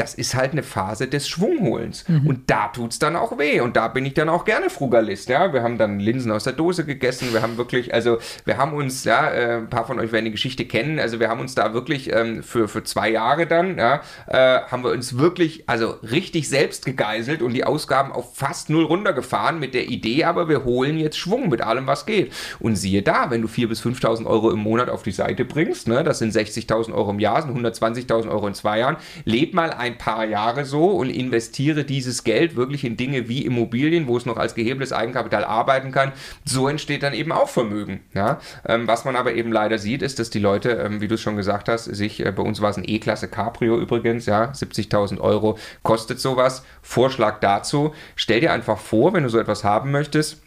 das 0.00 0.14
ist 0.14 0.34
halt 0.34 0.52
eine 0.52 0.62
Phase 0.62 1.08
des 1.08 1.28
Schwungholens. 1.28 2.08
Mhm. 2.08 2.26
Und 2.26 2.50
da 2.50 2.68
tut 2.68 2.92
es 2.92 2.98
dann 2.98 3.16
auch 3.16 3.38
weh. 3.38 3.60
Und 3.60 3.76
da 3.76 3.88
bin 3.88 4.06
ich 4.06 4.14
dann 4.14 4.30
auch 4.30 4.46
gerne 4.46 4.70
Frugalist. 4.70 5.28
Ja? 5.28 5.52
Wir 5.52 5.62
haben 5.62 5.76
dann 5.76 6.00
Linsen 6.00 6.32
aus 6.32 6.44
der 6.44 6.54
Dose 6.54 6.86
gegessen. 6.86 7.32
Wir 7.32 7.42
haben 7.42 7.58
wirklich, 7.58 7.92
also 7.92 8.18
wir 8.46 8.56
haben 8.56 8.72
uns, 8.72 9.04
ja, 9.04 9.30
äh, 9.30 9.56
ein 9.58 9.68
paar 9.68 9.86
von 9.86 10.00
euch 10.00 10.12
werden 10.12 10.24
die 10.24 10.30
Geschichte 10.30 10.64
kennen, 10.64 10.98
also 10.98 11.20
wir 11.20 11.28
haben 11.28 11.40
uns 11.40 11.54
da 11.54 11.74
wirklich 11.74 12.12
ähm, 12.12 12.42
für, 12.42 12.68
für 12.68 12.82
zwei 12.84 13.10
Jahre 13.10 13.46
dann, 13.46 13.76
ja, 13.76 14.00
äh, 14.26 14.60
haben 14.70 14.84
wir 14.84 14.90
uns 14.90 15.18
wirklich, 15.18 15.68
also 15.68 15.96
richtig 16.02 16.48
selbst 16.48 16.86
gegeißelt 16.86 17.42
und 17.42 17.52
die 17.52 17.64
Ausgaben 17.64 18.12
auf 18.12 18.36
fast 18.36 18.70
null 18.70 18.84
runtergefahren 18.84 19.58
mit 19.58 19.74
der 19.74 19.88
Idee, 19.88 20.24
aber 20.24 20.48
wir 20.48 20.64
holen 20.64 20.98
jetzt 20.98 21.18
Schwung 21.18 21.48
mit 21.48 21.60
allem, 21.60 21.86
was 21.86 22.06
geht. 22.06 22.32
Und 22.58 22.76
siehe 22.76 23.02
da, 23.02 23.30
wenn 23.30 23.42
du 23.42 23.48
4.000 23.48 23.68
bis 23.68 23.82
5.000 23.82 24.26
Euro 24.26 24.50
im 24.50 24.60
Monat 24.60 24.88
auf 24.88 25.02
die 25.02 25.12
Seite 25.12 25.44
bringst, 25.44 25.88
ne, 25.88 26.04
das 26.04 26.20
sind 26.20 26.34
60.000 26.34 26.94
Euro 26.94 27.10
im 27.10 27.18
Jahr, 27.18 27.42
sind 27.42 27.56
120.000 27.56 28.30
Euro 28.30 28.46
in 28.46 28.54
zwei 28.54 28.78
Jahren, 28.78 28.96
leb 29.24 29.54
mal 29.54 29.70
ein 29.70 29.89
ein 29.90 29.98
paar 29.98 30.24
Jahre 30.24 30.64
so 30.64 30.90
und 30.90 31.10
investiere 31.10 31.84
dieses 31.84 32.24
Geld 32.24 32.56
wirklich 32.56 32.84
in 32.84 32.96
Dinge 32.96 33.28
wie 33.28 33.44
Immobilien, 33.44 34.06
wo 34.06 34.16
es 34.16 34.26
noch 34.26 34.36
als 34.36 34.54
gehebeltes 34.54 34.92
Eigenkapital 34.92 35.44
arbeiten 35.44 35.92
kann. 35.92 36.12
So 36.44 36.68
entsteht 36.68 37.02
dann 37.02 37.14
eben 37.14 37.32
auch 37.32 37.48
Vermögen. 37.48 38.00
Ja? 38.14 38.40
Ähm, 38.66 38.86
was 38.86 39.04
man 39.04 39.16
aber 39.16 39.34
eben 39.34 39.52
leider 39.52 39.78
sieht, 39.78 40.02
ist, 40.02 40.18
dass 40.18 40.30
die 40.30 40.38
Leute, 40.38 40.70
ähm, 40.70 41.00
wie 41.00 41.08
du 41.08 41.14
es 41.14 41.20
schon 41.20 41.36
gesagt 41.36 41.68
hast, 41.68 41.84
sich, 41.84 42.24
äh, 42.24 42.32
bei 42.32 42.42
uns 42.42 42.60
war 42.60 42.70
es 42.70 42.76
ein 42.76 42.84
E-Klasse 42.86 43.28
Cabrio 43.28 43.78
übrigens, 43.78 44.26
ja, 44.26 44.52
70.000 44.52 45.20
Euro 45.20 45.58
kostet 45.82 46.20
sowas. 46.20 46.64
Vorschlag 46.82 47.40
dazu, 47.40 47.92
stell 48.16 48.40
dir 48.40 48.52
einfach 48.52 48.78
vor, 48.78 49.12
wenn 49.12 49.24
du 49.24 49.28
so 49.28 49.38
etwas 49.38 49.64
haben 49.64 49.90
möchtest, 49.90 50.42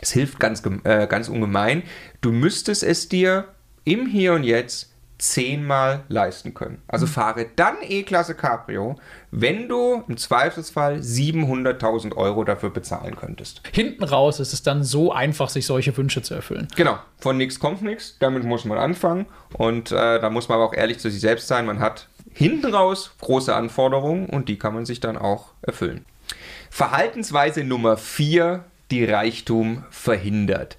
es 0.00 0.12
hilft 0.12 0.40
ganz, 0.40 0.62
äh, 0.84 1.06
ganz 1.06 1.28
ungemein, 1.28 1.82
du 2.20 2.32
müsstest 2.32 2.82
es 2.82 3.08
dir 3.08 3.46
im 3.84 4.06
Hier 4.06 4.34
und 4.34 4.44
Jetzt 4.44 4.89
zehnmal 5.20 6.04
leisten 6.08 6.54
können. 6.54 6.82
Also 6.88 7.06
mhm. 7.06 7.10
fahre 7.10 7.46
dann 7.56 7.76
E-Klasse 7.82 8.34
Cabrio, 8.34 8.96
wenn 9.30 9.68
du 9.68 10.02
im 10.08 10.16
Zweifelsfall 10.16 10.96
700.000 10.96 12.16
Euro 12.16 12.44
dafür 12.44 12.70
bezahlen 12.70 13.16
könntest. 13.16 13.62
Hinten 13.72 14.04
raus 14.04 14.40
ist 14.40 14.52
es 14.52 14.62
dann 14.62 14.82
so 14.82 15.12
einfach, 15.12 15.48
sich 15.48 15.66
solche 15.66 15.96
Wünsche 15.96 16.22
zu 16.22 16.34
erfüllen. 16.34 16.68
Genau, 16.76 16.98
von 17.18 17.36
nichts 17.36 17.60
kommt 17.60 17.82
nichts, 17.82 18.16
damit 18.18 18.44
muss 18.44 18.64
man 18.64 18.78
anfangen 18.78 19.26
und 19.54 19.92
äh, 19.92 20.20
da 20.20 20.30
muss 20.30 20.48
man 20.48 20.56
aber 20.56 20.64
auch 20.66 20.74
ehrlich 20.74 20.98
zu 20.98 21.10
sich 21.10 21.20
selbst 21.20 21.48
sein, 21.48 21.66
man 21.66 21.80
hat 21.80 22.08
hinten 22.32 22.72
raus 22.72 23.12
große 23.20 23.54
Anforderungen 23.54 24.26
und 24.26 24.48
die 24.48 24.58
kann 24.58 24.74
man 24.74 24.86
sich 24.86 25.00
dann 25.00 25.16
auch 25.16 25.52
erfüllen. 25.62 26.06
Verhaltensweise 26.70 27.64
Nummer 27.64 27.96
4, 27.96 28.64
die 28.90 29.04
Reichtum 29.04 29.84
verhindert. 29.90 30.76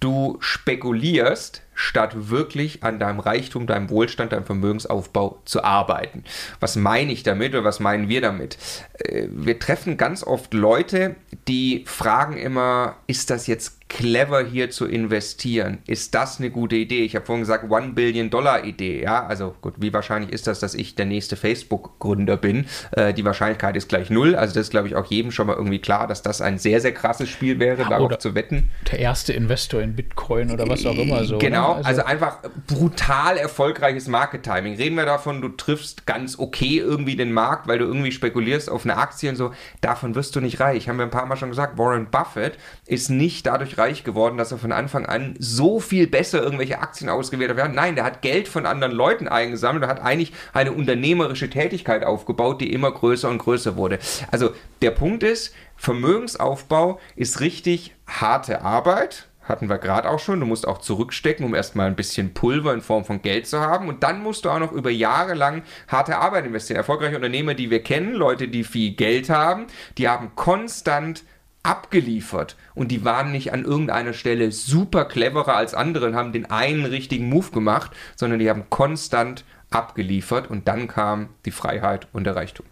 Du 0.00 0.36
spekulierst, 0.40 1.62
statt 1.82 2.30
wirklich 2.30 2.84
an 2.84 3.00
deinem 3.00 3.18
Reichtum, 3.18 3.66
deinem 3.66 3.90
Wohlstand, 3.90 4.32
deinem 4.32 4.44
Vermögensaufbau 4.44 5.42
zu 5.44 5.64
arbeiten. 5.64 6.22
Was 6.60 6.76
meine 6.76 7.12
ich 7.12 7.24
damit 7.24 7.54
oder 7.54 7.64
was 7.64 7.80
meinen 7.80 8.08
wir 8.08 8.20
damit? 8.20 8.56
Äh, 8.98 9.26
wir 9.30 9.58
treffen 9.58 9.96
ganz 9.96 10.22
oft 10.22 10.54
Leute, 10.54 11.16
die 11.48 11.84
fragen 11.86 12.36
immer, 12.36 12.96
ist 13.08 13.30
das 13.30 13.48
jetzt 13.48 13.81
clever 13.96 14.44
hier 14.44 14.70
zu 14.70 14.86
investieren. 14.86 15.78
Ist 15.86 16.14
das 16.14 16.38
eine 16.38 16.50
gute 16.50 16.76
Idee? 16.76 17.04
Ich 17.04 17.14
habe 17.14 17.26
vorhin 17.26 17.42
gesagt, 17.42 17.70
One 17.70 17.90
Billion 17.90 18.30
Dollar 18.30 18.64
Idee. 18.64 19.02
Ja, 19.02 19.26
also 19.26 19.54
gut, 19.60 19.74
wie 19.76 19.92
wahrscheinlich 19.92 20.32
ist 20.32 20.46
das, 20.46 20.60
dass 20.60 20.74
ich 20.74 20.94
der 20.94 21.04
nächste 21.04 21.36
Facebook-Gründer 21.36 22.38
bin? 22.38 22.66
Äh, 22.92 23.12
die 23.12 23.24
Wahrscheinlichkeit 23.24 23.76
ist 23.76 23.88
gleich 23.88 24.08
null. 24.08 24.34
Also 24.34 24.54
das 24.54 24.68
ist, 24.68 24.70
glaube 24.70 24.88
ich, 24.88 24.96
auch 24.96 25.04
jedem 25.06 25.30
schon 25.30 25.46
mal 25.46 25.56
irgendwie 25.56 25.78
klar, 25.78 26.06
dass 26.06 26.22
das 26.22 26.40
ein 26.40 26.58
sehr, 26.58 26.80
sehr 26.80 26.92
krasses 26.92 27.28
Spiel 27.28 27.58
wäre, 27.58 27.82
ja, 27.82 27.88
darauf 27.90 28.18
zu 28.18 28.34
wetten. 28.34 28.70
Der 28.90 28.98
erste 28.98 29.34
Investor 29.34 29.82
in 29.82 29.94
Bitcoin 29.94 30.50
oder 30.50 30.66
was 30.68 30.86
auch 30.86 30.96
immer 30.96 31.24
so. 31.24 31.36
Genau, 31.38 31.74
also, 31.74 31.88
also, 31.88 32.04
einfach 32.04 32.38
brutal 32.66 33.36
erfolgreiches 33.36 34.08
Market-Timing. 34.08 34.76
Reden 34.76 34.96
wir 34.96 35.04
davon, 35.04 35.42
du 35.42 35.48
triffst 35.48 36.06
ganz 36.06 36.38
okay 36.38 36.78
irgendwie 36.78 37.16
den 37.16 37.32
Markt, 37.32 37.68
weil 37.68 37.78
du 37.78 37.84
irgendwie 37.84 38.12
spekulierst 38.12 38.70
auf 38.70 38.84
eine 38.84 38.96
Aktie 38.96 39.28
und 39.28 39.36
so. 39.36 39.52
Davon 39.82 40.14
wirst 40.14 40.34
du 40.34 40.40
nicht 40.40 40.60
reich. 40.60 40.88
Haben 40.88 40.96
wir 40.96 41.04
ein 41.04 41.10
paar 41.10 41.26
Mal 41.26 41.36
schon 41.36 41.50
gesagt, 41.50 41.76
Warren 41.76 42.06
Buffett 42.10 42.56
ist 42.86 43.10
nicht 43.10 43.46
dadurch 43.46 43.76
reich, 43.76 43.81
reich 43.82 44.04
geworden, 44.04 44.36
dass 44.38 44.52
er 44.52 44.58
von 44.58 44.72
Anfang 44.72 45.06
an 45.06 45.34
so 45.38 45.80
viel 45.80 46.06
besser 46.06 46.42
irgendwelche 46.42 46.80
Aktien 46.80 47.10
ausgewählt 47.10 47.56
hat. 47.56 47.74
Nein, 47.74 47.96
der 47.96 48.04
hat 48.04 48.22
Geld 48.22 48.48
von 48.48 48.66
anderen 48.66 48.92
Leuten 48.92 49.28
eingesammelt 49.28 49.84
und 49.84 49.90
hat 49.90 50.00
eigentlich 50.00 50.32
eine 50.52 50.72
unternehmerische 50.72 51.50
Tätigkeit 51.50 52.04
aufgebaut, 52.04 52.60
die 52.60 52.72
immer 52.72 52.92
größer 52.92 53.28
und 53.28 53.38
größer 53.38 53.76
wurde. 53.76 53.98
Also 54.30 54.50
der 54.80 54.92
Punkt 54.92 55.22
ist, 55.22 55.54
Vermögensaufbau 55.76 57.00
ist 57.16 57.40
richtig 57.40 57.94
harte 58.06 58.62
Arbeit 58.62 59.28
hatten 59.42 59.68
wir 59.68 59.78
gerade 59.78 60.08
auch 60.08 60.20
schon. 60.20 60.38
Du 60.38 60.46
musst 60.46 60.68
auch 60.68 60.78
zurückstecken, 60.78 61.44
um 61.44 61.52
erstmal 61.52 61.88
ein 61.88 61.96
bisschen 61.96 62.32
Pulver 62.32 62.72
in 62.72 62.80
Form 62.80 63.04
von 63.04 63.22
Geld 63.22 63.48
zu 63.48 63.60
haben. 63.60 63.88
Und 63.88 64.04
dann 64.04 64.22
musst 64.22 64.44
du 64.44 64.50
auch 64.50 64.60
noch 64.60 64.70
über 64.70 64.90
Jahre 64.90 65.34
lang 65.34 65.62
harte 65.88 66.16
Arbeit 66.18 66.46
investieren. 66.46 66.76
Erfolgreiche 66.76 67.16
Unternehmer, 67.16 67.54
die 67.54 67.68
wir 67.68 67.82
kennen, 67.82 68.14
Leute, 68.14 68.46
die 68.46 68.62
viel 68.62 68.92
Geld 68.92 69.30
haben, 69.30 69.66
die 69.98 70.08
haben 70.08 70.30
konstant 70.36 71.24
abgeliefert 71.62 72.56
und 72.74 72.88
die 72.88 73.04
waren 73.04 73.32
nicht 73.32 73.52
an 73.52 73.64
irgendeiner 73.64 74.12
Stelle 74.12 74.50
super 74.52 75.04
cleverer 75.04 75.56
als 75.56 75.74
andere 75.74 76.06
und 76.06 76.16
haben 76.16 76.32
den 76.32 76.50
einen 76.50 76.84
richtigen 76.84 77.28
Move 77.28 77.50
gemacht, 77.50 77.92
sondern 78.16 78.40
die 78.40 78.50
haben 78.50 78.68
konstant 78.68 79.44
abgeliefert 79.70 80.50
und 80.50 80.68
dann 80.68 80.88
kam 80.88 81.28
die 81.44 81.50
Freiheit 81.50 82.08
und 82.12 82.24
der 82.24 82.36
Reichtum. 82.36 82.66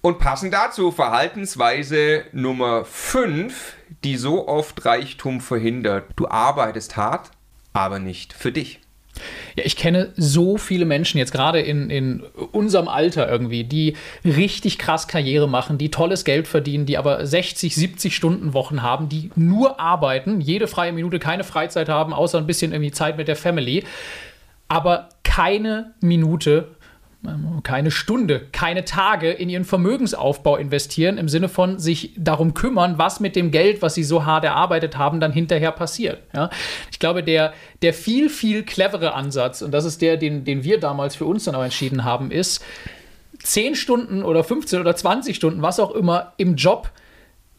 Und 0.00 0.18
passend 0.18 0.54
dazu 0.54 0.92
Verhaltensweise 0.92 2.24
Nummer 2.32 2.84
5, 2.84 3.74
die 4.04 4.16
so 4.16 4.46
oft 4.46 4.84
Reichtum 4.84 5.40
verhindert. 5.40 6.12
Du 6.14 6.28
arbeitest 6.28 6.96
hart, 6.96 7.32
aber 7.72 7.98
nicht 7.98 8.32
für 8.32 8.52
dich. 8.52 8.80
Ja, 9.56 9.64
ich 9.64 9.76
kenne 9.76 10.12
so 10.16 10.56
viele 10.56 10.84
Menschen 10.84 11.18
jetzt 11.18 11.32
gerade 11.32 11.60
in, 11.60 11.90
in 11.90 12.22
unserem 12.52 12.88
Alter 12.88 13.28
irgendwie, 13.30 13.64
die 13.64 13.94
richtig 14.24 14.78
krass 14.78 15.08
Karriere 15.08 15.48
machen, 15.48 15.78
die 15.78 15.90
tolles 15.90 16.24
Geld 16.24 16.48
verdienen, 16.48 16.86
die 16.86 16.98
aber 16.98 17.26
60, 17.26 17.74
70 17.74 18.14
Stunden 18.14 18.54
Wochen 18.54 18.82
haben, 18.82 19.08
die 19.08 19.30
nur 19.36 19.80
arbeiten, 19.80 20.40
jede 20.40 20.66
freie 20.66 20.92
Minute 20.92 21.18
keine 21.18 21.44
Freizeit 21.44 21.88
haben, 21.88 22.12
außer 22.12 22.38
ein 22.38 22.46
bisschen 22.46 22.72
irgendwie 22.72 22.92
Zeit 22.92 23.16
mit 23.16 23.28
der 23.28 23.36
Family, 23.36 23.84
aber 24.68 25.08
keine 25.24 25.94
Minute 26.00 26.76
keine 27.64 27.90
Stunde, 27.90 28.46
keine 28.52 28.84
Tage 28.84 29.30
in 29.30 29.48
ihren 29.48 29.64
Vermögensaufbau 29.64 30.56
investieren, 30.56 31.18
im 31.18 31.28
Sinne 31.28 31.48
von 31.48 31.78
sich 31.78 32.12
darum 32.16 32.54
kümmern, 32.54 32.96
was 32.96 33.18
mit 33.18 33.34
dem 33.34 33.50
Geld, 33.50 33.82
was 33.82 33.94
sie 33.94 34.04
so 34.04 34.24
hart 34.24 34.44
erarbeitet 34.44 34.96
haben, 34.96 35.18
dann 35.18 35.32
hinterher 35.32 35.72
passiert. 35.72 36.22
Ja? 36.34 36.48
Ich 36.92 36.98
glaube, 36.98 37.24
der, 37.24 37.52
der 37.82 37.92
viel, 37.92 38.30
viel 38.30 38.62
clevere 38.62 39.14
Ansatz, 39.14 39.62
und 39.62 39.72
das 39.72 39.84
ist 39.84 40.00
der, 40.00 40.16
den, 40.16 40.44
den 40.44 40.62
wir 40.62 40.78
damals 40.78 41.16
für 41.16 41.24
uns 41.24 41.44
dann 41.44 41.56
auch 41.56 41.64
entschieden 41.64 42.04
haben, 42.04 42.30
ist, 42.30 42.64
10 43.42 43.74
Stunden 43.74 44.22
oder 44.22 44.44
15 44.44 44.80
oder 44.80 44.94
20 44.94 45.34
Stunden, 45.34 45.62
was 45.62 45.80
auch 45.80 45.92
immer, 45.92 46.32
im 46.36 46.56
Job 46.56 46.90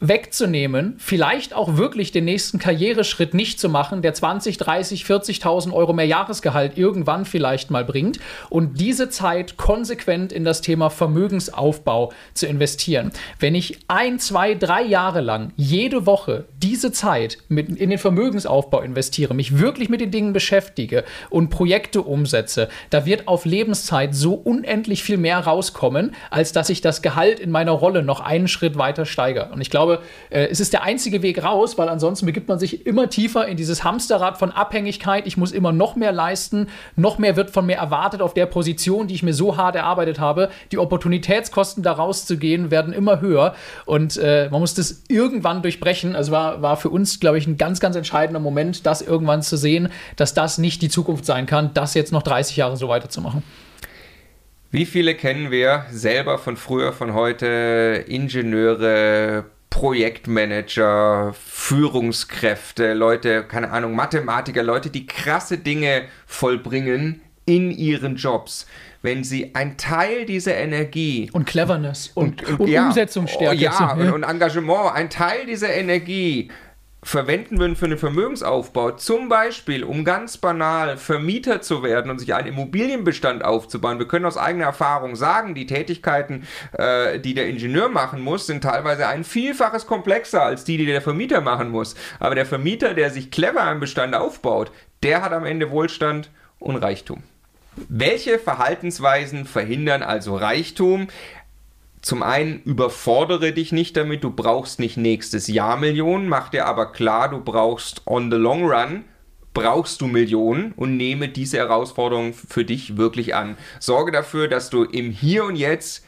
wegzunehmen, 0.00 0.94
vielleicht 0.98 1.54
auch 1.54 1.76
wirklich 1.76 2.10
den 2.10 2.24
nächsten 2.24 2.58
Karriereschritt 2.58 3.34
nicht 3.34 3.60
zu 3.60 3.68
machen, 3.68 4.00
der 4.00 4.14
20, 4.14 4.56
30, 4.56 5.04
40.000 5.04 5.72
Euro 5.72 5.92
mehr 5.92 6.06
Jahresgehalt 6.06 6.78
irgendwann 6.78 7.26
vielleicht 7.26 7.70
mal 7.70 7.84
bringt 7.84 8.18
und 8.48 8.80
diese 8.80 9.10
Zeit 9.10 9.58
konsequent 9.58 10.32
in 10.32 10.44
das 10.44 10.62
Thema 10.62 10.88
Vermögensaufbau 10.88 12.12
zu 12.32 12.46
investieren. 12.46 13.12
Wenn 13.38 13.54
ich 13.54 13.78
ein, 13.88 14.18
zwei, 14.18 14.54
drei 14.54 14.82
Jahre 14.82 15.20
lang 15.20 15.52
jede 15.56 16.06
Woche 16.06 16.46
diese 16.62 16.92
Zeit 16.92 17.38
mit 17.48 17.68
in 17.68 17.90
den 17.90 17.98
Vermögensaufbau 17.98 18.80
investiere, 18.80 19.34
mich 19.34 19.58
wirklich 19.58 19.90
mit 19.90 20.00
den 20.00 20.10
Dingen 20.10 20.32
beschäftige 20.32 21.04
und 21.28 21.50
Projekte 21.50 22.00
umsetze, 22.00 22.70
da 22.88 23.04
wird 23.04 23.28
auf 23.28 23.44
Lebenszeit 23.44 24.14
so 24.14 24.32
unendlich 24.32 25.02
viel 25.02 25.18
mehr 25.18 25.40
rauskommen, 25.40 26.14
als 26.30 26.52
dass 26.52 26.70
ich 26.70 26.80
das 26.80 27.02
Gehalt 27.02 27.38
in 27.38 27.50
meiner 27.50 27.72
Rolle 27.72 28.02
noch 28.02 28.20
einen 28.20 28.48
Schritt 28.48 28.78
weiter 28.78 29.04
steigere. 29.04 29.50
Und 29.52 29.60
ich 29.60 29.68
glaube, 29.68 29.89
glaube, 29.90 30.02
äh, 30.30 30.46
es 30.46 30.60
ist 30.60 30.72
der 30.72 30.82
einzige 30.82 31.22
Weg 31.22 31.42
raus, 31.42 31.78
weil 31.78 31.88
ansonsten 31.88 32.26
begibt 32.26 32.48
man 32.48 32.58
sich 32.58 32.86
immer 32.86 33.08
tiefer 33.08 33.46
in 33.46 33.56
dieses 33.56 33.84
Hamsterrad 33.84 34.38
von 34.38 34.50
Abhängigkeit. 34.50 35.26
Ich 35.26 35.36
muss 35.36 35.52
immer 35.52 35.72
noch 35.72 35.96
mehr 35.96 36.12
leisten, 36.12 36.68
noch 36.96 37.18
mehr 37.18 37.36
wird 37.36 37.50
von 37.50 37.66
mir 37.66 37.76
erwartet 37.76 38.22
auf 38.22 38.34
der 38.34 38.46
Position, 38.46 39.08
die 39.08 39.14
ich 39.14 39.22
mir 39.22 39.34
so 39.34 39.56
hart 39.56 39.76
erarbeitet 39.76 40.20
habe. 40.20 40.50
Die 40.72 40.78
Opportunitätskosten 40.78 41.82
da 41.82 41.92
rauszugehen 41.92 42.70
werden 42.70 42.92
immer 42.92 43.20
höher 43.20 43.54
und 43.86 44.16
äh, 44.16 44.48
man 44.50 44.60
muss 44.60 44.74
das 44.74 45.02
irgendwann 45.08 45.62
durchbrechen. 45.62 46.14
Also 46.14 46.32
war, 46.32 46.62
war 46.62 46.76
für 46.76 46.90
uns, 46.90 47.20
glaube 47.20 47.38
ich, 47.38 47.46
ein 47.46 47.56
ganz, 47.56 47.80
ganz 47.80 47.96
entscheidender 47.96 48.40
Moment, 48.40 48.86
das 48.86 49.02
irgendwann 49.02 49.42
zu 49.42 49.56
sehen, 49.56 49.88
dass 50.16 50.34
das 50.34 50.58
nicht 50.58 50.82
die 50.82 50.88
Zukunft 50.88 51.24
sein 51.24 51.46
kann, 51.46 51.72
das 51.74 51.94
jetzt 51.94 52.12
noch 52.12 52.22
30 52.22 52.56
Jahre 52.56 52.76
so 52.76 52.88
weiterzumachen. 52.88 53.42
Wie 54.72 54.86
viele 54.86 55.16
kennen 55.16 55.50
wir 55.50 55.86
selber 55.90 56.38
von 56.38 56.56
früher, 56.56 56.92
von 56.92 57.12
heute? 57.12 58.04
Ingenieure, 58.06 59.46
Projektmanager, 59.70 61.32
Führungskräfte, 61.32 62.92
Leute, 62.92 63.44
keine 63.44 63.70
Ahnung, 63.70 63.94
Mathematiker, 63.94 64.62
Leute, 64.62 64.90
die 64.90 65.06
krasse 65.06 65.58
Dinge 65.58 66.02
vollbringen 66.26 67.22
in 67.46 67.70
ihren 67.70 68.16
Jobs. 68.16 68.66
Wenn 69.02 69.24
sie 69.24 69.54
ein 69.54 69.78
Teil 69.78 70.26
dieser 70.26 70.56
Energie 70.56 71.30
und 71.32 71.46
Cleverness 71.46 72.10
und, 72.14 72.42
und, 72.42 72.50
und, 72.50 72.60
und 72.60 72.68
ja, 72.68 72.88
Umsetzungsstärke, 72.88 73.56
oh, 73.56 73.58
ja, 73.58 73.92
und, 73.94 74.12
und 74.12 74.22
Engagement, 74.24 74.92
ein 74.94 75.08
Teil 75.08 75.46
dieser 75.46 75.72
Energie 75.72 76.50
verwenden 77.02 77.58
würden 77.58 77.76
für 77.76 77.86
einen 77.86 77.98
Vermögensaufbau, 77.98 78.92
zum 78.92 79.28
Beispiel 79.28 79.84
um 79.84 80.04
ganz 80.04 80.36
banal 80.36 80.96
Vermieter 80.98 81.62
zu 81.62 81.82
werden 81.82 82.10
und 82.10 82.18
sich 82.18 82.34
einen 82.34 82.48
Immobilienbestand 82.48 83.44
aufzubauen. 83.44 83.98
Wir 83.98 84.06
können 84.06 84.26
aus 84.26 84.36
eigener 84.36 84.66
Erfahrung 84.66 85.16
sagen, 85.16 85.54
die 85.54 85.66
Tätigkeiten, 85.66 86.46
äh, 86.72 87.18
die 87.18 87.34
der 87.34 87.48
Ingenieur 87.48 87.88
machen 87.88 88.20
muss, 88.20 88.46
sind 88.46 88.62
teilweise 88.62 89.06
ein 89.06 89.24
Vielfaches 89.24 89.86
komplexer 89.86 90.42
als 90.42 90.64
die, 90.64 90.76
die 90.76 90.86
der 90.86 91.02
Vermieter 91.02 91.40
machen 91.40 91.70
muss. 91.70 91.94
Aber 92.18 92.34
der 92.34 92.46
Vermieter, 92.46 92.94
der 92.94 93.10
sich 93.10 93.30
clever 93.30 93.64
einen 93.64 93.80
Bestand 93.80 94.14
aufbaut, 94.14 94.70
der 95.02 95.22
hat 95.22 95.32
am 95.32 95.46
Ende 95.46 95.70
Wohlstand 95.70 96.30
und 96.58 96.76
Reichtum. 96.76 97.22
Welche 97.88 98.38
Verhaltensweisen 98.38 99.46
verhindern 99.46 100.02
also 100.02 100.36
Reichtum? 100.36 101.08
Zum 102.02 102.22
einen 102.22 102.62
überfordere 102.62 103.52
dich 103.52 103.72
nicht 103.72 103.96
damit, 103.96 104.24
du 104.24 104.30
brauchst 104.30 104.80
nicht 104.80 104.96
nächstes 104.96 105.48
Jahr 105.48 105.76
Millionen, 105.76 106.28
mach 106.28 106.48
dir 106.48 106.66
aber 106.66 106.92
klar, 106.92 107.28
du 107.28 107.40
brauchst 107.40 108.06
on 108.06 108.30
the 108.30 108.36
long 108.36 108.64
run 108.64 109.04
brauchst 109.52 110.00
du 110.00 110.06
Millionen 110.06 110.72
und 110.72 110.96
nehme 110.96 111.28
diese 111.28 111.58
Herausforderung 111.58 112.34
für 112.34 112.64
dich 112.64 112.96
wirklich 112.96 113.34
an. 113.34 113.56
Sorge 113.78 114.12
dafür, 114.12 114.48
dass 114.48 114.70
du 114.70 114.84
im 114.84 115.10
Hier 115.10 115.44
und 115.44 115.56
Jetzt 115.56 116.04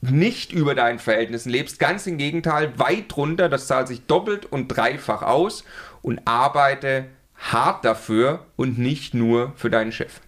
nicht 0.00 0.52
über 0.52 0.74
deinen 0.74 0.98
Verhältnissen 0.98 1.50
lebst, 1.50 1.78
ganz 1.78 2.06
im 2.06 2.16
Gegenteil, 2.16 2.78
weit 2.78 3.04
drunter, 3.14 3.48
das 3.48 3.66
zahlt 3.66 3.88
sich 3.88 4.06
doppelt 4.06 4.46
und 4.46 4.68
dreifach 4.68 5.22
aus 5.22 5.64
und 6.00 6.26
arbeite 6.26 7.06
hart 7.36 7.84
dafür 7.84 8.46
und 8.56 8.78
nicht 8.78 9.12
nur 9.12 9.52
für 9.56 9.70
deinen 9.70 9.92
Chef. 9.92 10.20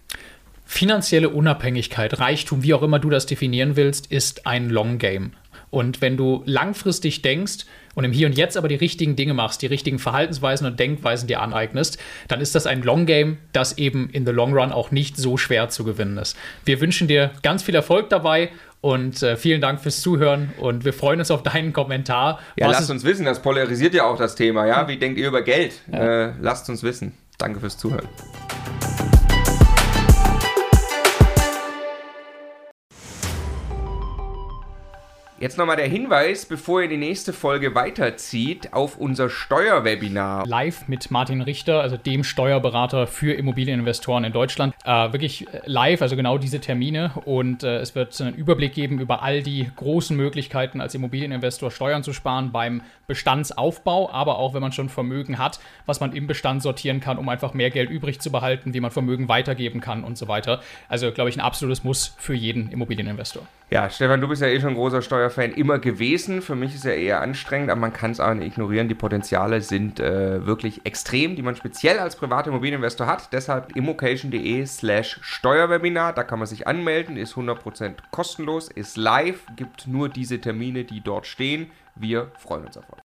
Finanzielle 0.73 1.29
Unabhängigkeit, 1.29 2.19
Reichtum, 2.19 2.63
wie 2.63 2.73
auch 2.73 2.81
immer 2.81 2.97
du 2.97 3.11
das 3.11 3.27
definieren 3.27 3.75
willst, 3.75 4.07
ist 4.07 4.47
ein 4.47 4.71
Long 4.71 4.97
Game. 4.97 5.33
Und 5.69 6.01
wenn 6.01 6.17
du 6.17 6.41
langfristig 6.47 7.21
denkst 7.21 7.65
und 7.93 8.05
im 8.05 8.11
Hier 8.11 8.25
und 8.25 8.35
Jetzt 8.35 8.57
aber 8.57 8.69
die 8.69 8.75
richtigen 8.75 9.15
Dinge 9.15 9.35
machst, 9.35 9.61
die 9.61 9.67
richtigen 9.67 9.99
Verhaltensweisen 9.99 10.65
und 10.65 10.79
Denkweisen 10.79 11.27
dir 11.27 11.41
aneignest, 11.41 11.99
dann 12.27 12.41
ist 12.41 12.55
das 12.55 12.65
ein 12.65 12.81
Long 12.81 13.05
Game, 13.05 13.37
das 13.51 13.77
eben 13.77 14.09
in 14.09 14.25
the 14.25 14.31
Long 14.31 14.51
Run 14.57 14.71
auch 14.71 14.89
nicht 14.89 15.15
so 15.15 15.37
schwer 15.37 15.69
zu 15.69 15.83
gewinnen 15.83 16.17
ist. 16.17 16.35
Wir 16.65 16.81
wünschen 16.81 17.07
dir 17.07 17.29
ganz 17.43 17.61
viel 17.61 17.75
Erfolg 17.75 18.09
dabei 18.09 18.49
und 18.81 19.21
äh, 19.21 19.37
vielen 19.37 19.61
Dank 19.61 19.79
fürs 19.79 20.01
Zuhören 20.01 20.53
und 20.57 20.85
wir 20.85 20.93
freuen 20.93 21.19
uns 21.19 21.29
auf 21.29 21.43
deinen 21.43 21.71
Kommentar. 21.71 22.39
Ja, 22.55 22.71
lasst 22.71 22.89
uns 22.89 23.03
wissen, 23.03 23.25
das 23.25 23.43
polarisiert 23.43 23.93
ja 23.93 24.05
auch 24.05 24.17
das 24.17 24.33
Thema, 24.33 24.65
ja? 24.65 24.87
Wie 24.87 24.97
denkt 24.97 25.19
ihr 25.19 25.27
über 25.27 25.43
Geld? 25.43 25.73
Ja. 25.91 26.29
Äh, 26.29 26.33
lasst 26.41 26.67
uns 26.67 26.81
wissen. 26.81 27.15
Danke 27.37 27.59
fürs 27.59 27.77
Zuhören. 27.77 28.07
Jetzt 35.43 35.57
nochmal 35.57 35.75
der 35.75 35.89
Hinweis, 35.89 36.45
bevor 36.45 36.83
ihr 36.83 36.87
die 36.87 36.95
nächste 36.95 37.33
Folge 37.33 37.75
weiterzieht, 37.75 38.71
auf 38.71 38.95
unser 38.95 39.29
Steuerwebinar. 39.29 40.47
Live 40.47 40.87
mit 40.87 41.11
Martin 41.11 41.41
Richter, 41.41 41.81
also 41.81 41.97
dem 41.97 42.23
Steuerberater 42.23 43.07
für 43.07 43.33
Immobilieninvestoren 43.33 44.23
in 44.23 44.31
Deutschland. 44.31 44.73
Äh, 44.85 45.13
wirklich 45.13 45.47
live, 45.65 46.01
also 46.01 46.17
genau 46.17 46.37
diese 46.37 46.59
Termine. 46.59 47.11
Und 47.23 47.63
äh, 47.63 47.77
es 47.77 47.95
wird 47.95 48.19
einen 48.19 48.35
Überblick 48.35 48.73
geben 48.73 48.99
über 48.99 49.23
all 49.23 49.41
die 49.41 49.71
großen 49.75 50.15
Möglichkeiten, 50.15 50.81
als 50.81 50.93
Immobilieninvestor 50.93 51.71
Steuern 51.71 52.03
zu 52.03 52.11
sparen 52.11 52.51
beim 52.51 52.81
Bestandsaufbau, 53.07 54.11
aber 54.11 54.37
auch 54.37 54.53
wenn 54.53 54.61
man 54.61 54.71
schon 54.71 54.89
Vermögen 54.89 55.37
hat, 55.37 55.59
was 55.85 55.99
man 55.99 56.13
im 56.13 56.27
Bestand 56.27 56.61
sortieren 56.61 56.99
kann, 56.99 57.17
um 57.17 57.29
einfach 57.29 57.53
mehr 57.53 57.69
Geld 57.69 57.89
übrig 57.89 58.19
zu 58.19 58.31
behalten, 58.31 58.73
wie 58.73 58.79
man 58.81 58.91
Vermögen 58.91 59.29
weitergeben 59.29 59.79
kann 59.79 60.03
und 60.03 60.17
so 60.17 60.27
weiter. 60.27 60.61
Also, 60.89 61.11
glaube 61.11 61.29
ich, 61.29 61.37
ein 61.37 61.41
absolutes 61.41 61.83
Muss 61.83 62.15
für 62.17 62.33
jeden 62.33 62.69
Immobilieninvestor. 62.69 63.43
Ja, 63.69 63.89
Stefan, 63.89 64.21
du 64.21 64.27
bist 64.27 64.41
ja 64.41 64.47
eh 64.47 64.59
schon 64.59 64.71
ein 64.71 64.75
großer 64.75 65.01
Steuerfan 65.01 65.51
immer 65.53 65.79
gewesen. 65.79 66.41
Für 66.41 66.55
mich 66.55 66.75
ist 66.75 66.85
er 66.85 66.95
eher 66.95 67.21
anstrengend, 67.21 67.71
aber 67.71 67.81
man 67.81 67.93
kann 67.93 68.11
es 68.11 68.19
auch 68.19 68.33
nicht 68.33 68.47
ignorieren. 68.47 68.87
Die 68.87 68.93
Potenziale 68.93 69.61
sind 69.61 69.99
äh, 69.99 70.45
wirklich 70.45 70.85
extrem, 70.85 71.35
die 71.35 71.41
man 71.41 71.55
speziell 71.55 71.97
als 71.99 72.15
privater 72.15 72.49
Immobilieninvestor 72.49 73.07
hat. 73.07 73.33
Deshalb 73.33 73.75
immocation.de 73.75 74.65
slash 74.77 75.19
Steuerwebinar. 75.21 76.13
Da 76.13 76.23
kann 76.23 76.39
man 76.39 76.47
sich 76.47 76.67
anmelden, 76.67 77.17
ist 77.17 77.35
100% 77.35 77.95
kostenlos, 78.11 78.69
ist 78.69 78.97
live, 78.97 79.45
gibt 79.55 79.87
nur 79.87 80.09
diese 80.09 80.41
Termine, 80.41 80.83
die 80.83 81.01
dort 81.01 81.27
stehen. 81.27 81.71
Wir 81.95 82.31
freuen 82.37 82.65
uns 82.65 82.77
auf 82.77 82.91
euch. 82.91 83.02